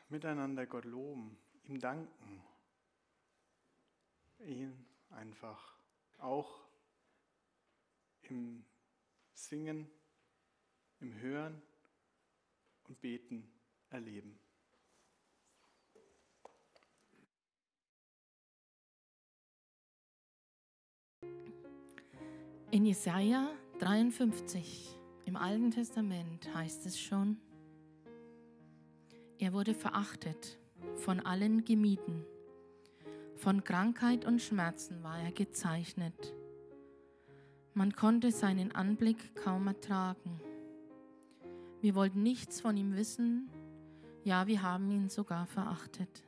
[0.09, 2.43] miteinander Gott loben, ihm danken,
[4.39, 5.77] ihn einfach
[6.17, 6.61] auch
[8.23, 8.65] im
[9.33, 9.89] Singen,
[10.99, 11.61] im Hören
[12.87, 13.49] und Beten
[13.89, 14.37] erleben.
[22.69, 23.49] In Jesaja
[23.79, 24.93] 53
[25.25, 27.39] im Alten Testament heißt es schon,
[29.39, 30.57] er wurde verachtet,
[30.95, 32.25] von allen gemieden.
[33.35, 36.33] Von Krankheit und Schmerzen war er gezeichnet.
[37.73, 40.41] Man konnte seinen Anblick kaum ertragen.
[41.81, 43.49] Wir wollten nichts von ihm wissen,
[44.23, 46.23] ja, wir haben ihn sogar verachtet.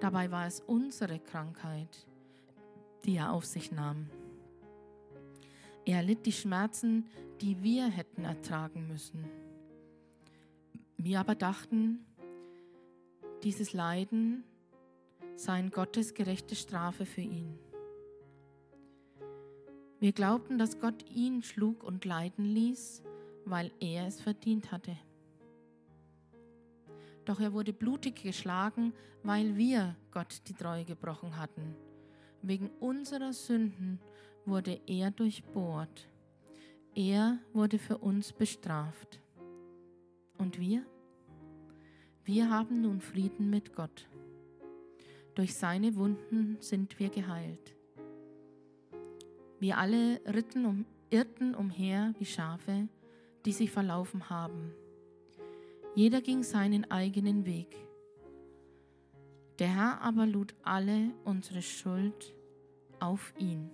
[0.00, 2.06] Dabei war es unsere Krankheit,
[3.04, 4.10] die er auf sich nahm.
[5.86, 7.06] Er litt die Schmerzen,
[7.40, 9.24] die wir hätten ertragen müssen.
[10.96, 12.06] Wir aber dachten,
[13.42, 14.44] dieses Leiden
[15.36, 17.58] sei Gottes gerechte Strafe für ihn.
[19.98, 23.02] Wir glaubten, dass Gott ihn schlug und leiden ließ,
[23.44, 24.96] weil er es verdient hatte.
[27.24, 31.76] Doch er wurde blutig geschlagen, weil wir Gott die Treue gebrochen hatten.
[32.42, 34.00] Wegen unserer Sünden
[34.44, 36.08] wurde er durchbohrt.
[36.94, 39.21] Er wurde für uns bestraft.
[40.42, 40.84] Und wir?
[42.24, 44.08] Wir haben nun Frieden mit Gott.
[45.36, 47.76] Durch seine Wunden sind wir geheilt.
[49.60, 52.88] Wir alle ritten um, irrten umher wie Schafe,
[53.44, 54.72] die sich verlaufen haben.
[55.94, 57.76] Jeder ging seinen eigenen Weg.
[59.60, 62.34] Der Herr aber lud alle unsere Schuld
[62.98, 63.70] auf ihn.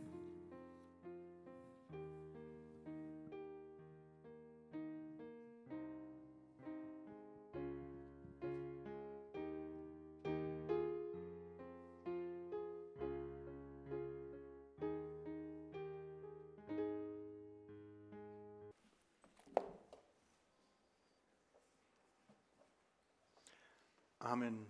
[24.28, 24.66] Amen.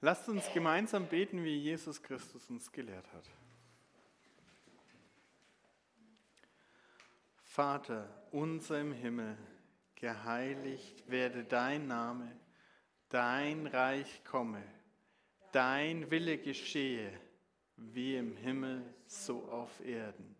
[0.00, 3.30] Lasst uns gemeinsam beten, wie Jesus Christus uns gelehrt hat.
[7.42, 9.36] Vater, unser im Himmel,
[9.94, 12.34] geheiligt werde dein Name,
[13.10, 14.62] dein Reich komme,
[15.52, 17.12] dein Wille geschehe,
[17.76, 20.34] wie im Himmel, so auf Erden.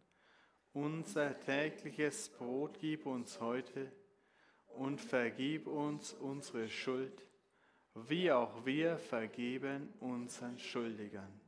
[0.73, 3.93] Unser tägliches Brot gib uns heute
[4.69, 7.23] und vergib uns unsere Schuld,
[8.09, 11.41] wie auch wir vergeben unseren Schuldigern.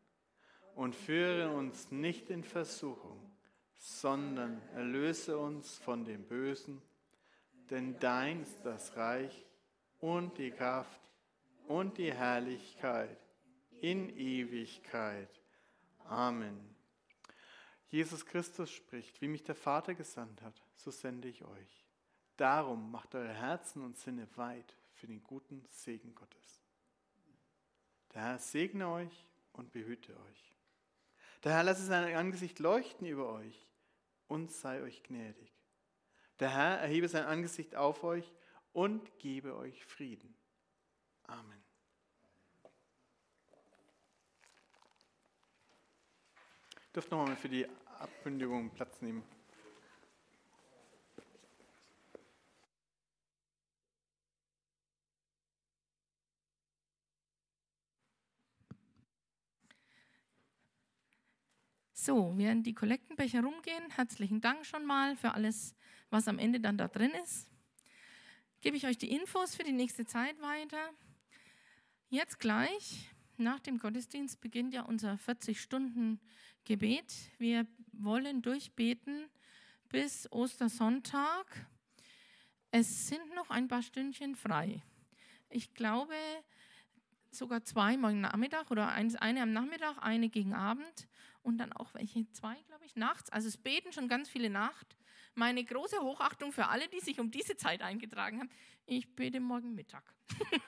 [0.74, 3.30] Und führe uns nicht in Versuchung,
[3.76, 6.80] sondern erlöse uns von dem Bösen,
[7.70, 9.44] denn dein ist das Reich
[9.98, 11.00] und die Kraft
[11.66, 13.18] und die Herrlichkeit
[13.80, 15.28] in Ewigkeit.
[16.06, 16.58] Amen.
[17.88, 21.86] Jesus Christus spricht, wie mich der Vater gesandt hat, so sende ich euch.
[22.36, 26.60] Darum macht eure Herzen und Sinne weit für den guten Segen Gottes.
[28.14, 30.54] Der Herr segne euch und behüte euch.
[31.44, 33.68] Der Herr lasse sein Angesicht leuchten über euch
[34.26, 35.52] und sei euch gnädig.
[36.40, 38.32] Der Herr erhebe sein Angesicht auf euch
[38.72, 40.36] und gebe euch Frieden.
[41.24, 41.62] Amen.
[46.82, 47.68] Ich dürfte nochmal für die
[47.98, 49.22] Abkündigung Platz nehmen.
[62.08, 65.74] So, während die Kollektenbecher rumgehen, herzlichen Dank schon mal für alles,
[66.08, 67.50] was am Ende dann da drin ist.
[68.62, 70.78] Gebe ich euch die Infos für die nächste Zeit weiter.
[72.08, 77.14] Jetzt gleich, nach dem Gottesdienst, beginnt ja unser 40-Stunden-Gebet.
[77.36, 79.28] Wir wollen durchbeten
[79.90, 81.66] bis Ostersonntag.
[82.70, 84.80] Es sind noch ein paar Stündchen frei.
[85.50, 86.14] Ich glaube,
[87.30, 91.07] sogar zwei morgen Nachmittag oder eine am Nachmittag, eine gegen Abend
[91.42, 93.30] und dann auch welche zwei, glaube ich, nachts.
[93.30, 94.96] Also es beten schon ganz viele Nacht.
[95.34, 98.50] Meine große Hochachtung für alle, die sich um diese Zeit eingetragen haben.
[98.86, 100.02] Ich bete morgen Mittag.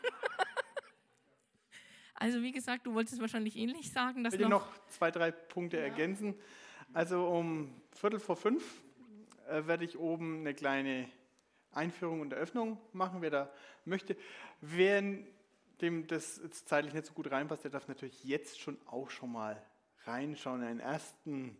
[2.14, 4.22] also wie gesagt, du wolltest wahrscheinlich ähnlich sagen.
[4.22, 5.84] Dass ich will noch, noch zwei, drei Punkte ja.
[5.84, 6.34] ergänzen.
[6.92, 8.82] Also um Viertel vor fünf
[9.48, 11.08] äh, werde ich oben eine kleine
[11.72, 13.52] Einführung und Eröffnung machen, wer da
[13.84, 14.16] möchte.
[14.60, 15.02] Wer
[15.80, 19.32] dem das jetzt zeitlich nicht so gut reinpasst, der darf natürlich jetzt schon auch schon
[19.32, 19.64] mal
[20.04, 21.56] reinschauen, einen ersten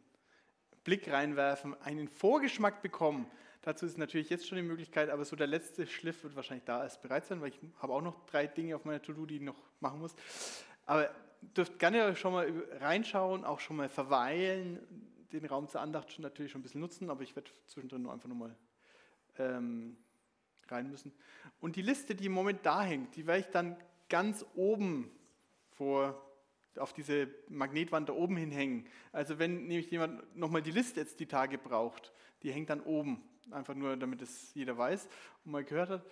[0.85, 3.31] Blick reinwerfen, einen Vorgeschmack bekommen.
[3.63, 6.83] Dazu ist natürlich jetzt schon die Möglichkeit, aber so der letzte Schliff wird wahrscheinlich da
[6.83, 9.43] erst bereit sein, weil ich habe auch noch drei Dinge auf meiner To-Do, die ich
[9.43, 10.15] noch machen muss.
[10.87, 11.11] Aber
[11.43, 14.79] dürft gerne schon mal reinschauen, auch schon mal verweilen,
[15.33, 18.13] den Raum zur Andacht schon natürlich schon ein bisschen nutzen, aber ich werde zwischendrin nur
[18.13, 18.57] einfach nochmal
[19.39, 19.97] ähm,
[20.69, 21.13] rein müssen.
[21.61, 23.77] Und die Liste, die im Moment da hängt, die werde ich dann
[24.09, 25.11] ganz oben
[25.73, 26.30] vor
[26.79, 28.87] auf diese Magnetwand da oben hinhängen.
[29.13, 32.13] Also wenn nämlich jemand nochmal die Liste jetzt die Tage braucht,
[32.43, 35.09] die hängt dann oben, einfach nur damit es jeder weiß
[35.45, 36.07] und mal gehört hat.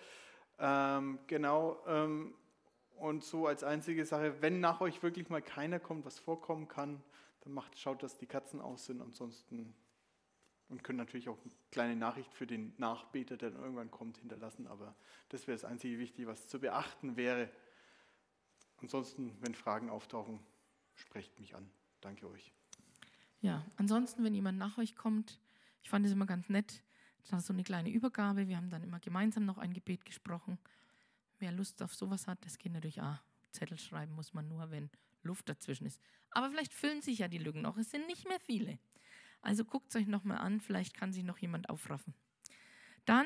[0.59, 2.33] Ähm, genau, ähm,
[2.97, 7.01] und so als einzige Sache, wenn nach euch wirklich mal keiner kommt, was vorkommen kann,
[7.41, 9.73] dann macht, schaut, dass die Katzen aus sind, ansonsten
[10.69, 14.67] und können natürlich auch eine kleine Nachricht für den Nachbeter, der dann irgendwann kommt, hinterlassen,
[14.67, 14.95] aber
[15.29, 17.49] das wäre das einzige Wichtige, was zu beachten wäre.
[18.81, 20.39] Ansonsten, wenn Fragen auftauchen,
[20.95, 21.69] sprecht mich an.
[22.01, 22.51] Danke euch.
[23.41, 25.39] Ja, ansonsten, wenn jemand nach euch kommt,
[25.81, 26.83] ich fand es immer ganz nett,
[27.21, 28.47] das war so eine kleine Übergabe.
[28.47, 30.57] Wir haben dann immer gemeinsam noch ein Gebet gesprochen.
[31.39, 33.17] Wer Lust auf sowas hat, das geht natürlich auch.
[33.51, 34.89] Zettel schreiben muss man nur, wenn
[35.23, 36.01] Luft dazwischen ist.
[36.31, 37.77] Aber vielleicht füllen sich ja die Lücken noch.
[37.77, 38.79] Es sind nicht mehr viele.
[39.41, 42.13] Also guckt es euch nochmal an, vielleicht kann sich noch jemand aufraffen.
[43.05, 43.25] Dann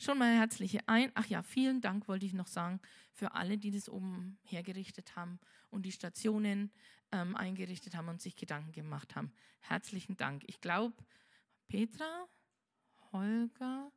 [0.00, 1.12] Schon mal herzliche ein.
[1.12, 2.80] Ach ja, vielen Dank wollte ich noch sagen
[3.12, 5.38] für alle, die das oben hergerichtet haben
[5.68, 6.72] und die Stationen
[7.12, 9.30] ähm, eingerichtet haben und sich Gedanken gemacht haben.
[9.60, 10.42] Herzlichen Dank.
[10.46, 10.96] Ich glaube,
[11.68, 12.26] Petra,
[13.12, 13.92] Holger,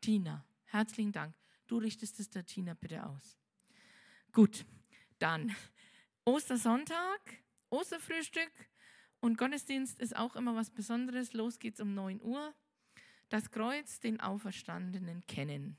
[0.00, 0.46] Tina.
[0.66, 1.34] Herzlichen Dank.
[1.66, 3.36] Du richtest es der Tina bitte aus.
[4.30, 4.66] Gut,
[5.18, 5.52] dann
[6.24, 8.52] Ostersonntag, Osterfrühstück
[9.18, 11.32] und Gottesdienst ist auch immer was Besonderes.
[11.32, 12.54] Los geht's um 9 Uhr
[13.28, 15.76] das Kreuz, den Auferstandenen kennen.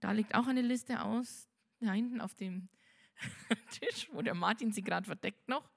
[0.00, 1.48] Da liegt auch eine Liste aus,
[1.80, 2.68] da hinten auf dem
[3.70, 5.68] Tisch, wo der Martin sie gerade verdeckt noch.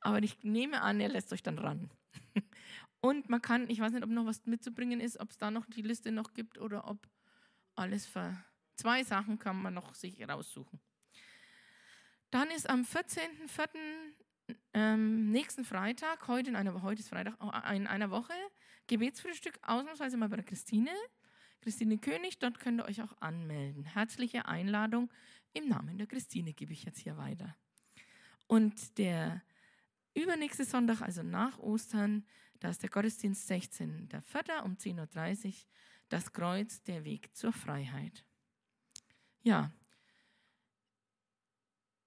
[0.00, 1.90] Aber ich nehme an, er lässt euch dann ran.
[3.00, 5.66] Und man kann, ich weiß nicht, ob noch was mitzubringen ist, ob es da noch
[5.66, 7.08] die Liste noch gibt oder ob
[7.74, 8.44] alles ver.
[8.76, 10.80] Zwei Sachen kann man noch sich raussuchen.
[12.30, 13.68] Dann ist am 14.04.
[14.74, 17.34] Ähm, nächsten Freitag, heute, in einer, heute ist Freitag,
[17.72, 18.34] in einer Woche,
[18.86, 20.90] Gebetsfrühstück ausnahmsweise mal bei der Christine.
[21.60, 23.84] Christine König, dort könnt ihr euch auch anmelden.
[23.84, 25.10] Herzliche Einladung.
[25.52, 27.56] Im Namen der Christine gebe ich jetzt hier weiter.
[28.46, 29.42] Und der
[30.14, 32.26] übernächste Sonntag, also nach Ostern,
[32.60, 34.08] da ist der Gottesdienst 16.
[34.08, 35.52] Der Vierter um 10.30 Uhr,
[36.08, 38.24] das Kreuz, der Weg zur Freiheit.
[39.42, 39.72] Ja,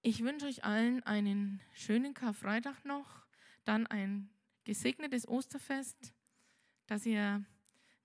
[0.02, 3.26] ich wünsche euch allen einen schönen Karfreitag noch,
[3.64, 4.30] dann ein
[4.64, 6.14] gesegnetes Osterfest,
[6.88, 7.44] dass ihr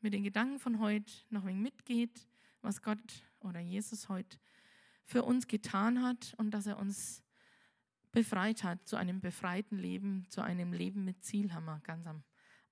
[0.02, 2.28] mit den Gedanken von heute noch ein wenig mitgeht,
[2.62, 4.38] was Gott oder Jesus heute
[5.06, 7.24] für uns getan hat und dass er uns
[8.12, 12.24] befreit hat zu einem befreiten Leben, zu einem Leben mit Ziel, haben wir ganz am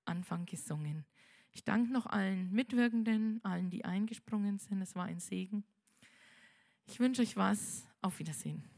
[0.04, 1.04] Anfang gesungen.
[1.50, 4.80] Ich danke noch allen Mitwirkenden, allen, die eingesprungen sind.
[4.80, 5.64] Es war ein Segen.
[6.86, 7.86] Ich wünsche euch was.
[8.00, 8.71] Auf Wiedersehen.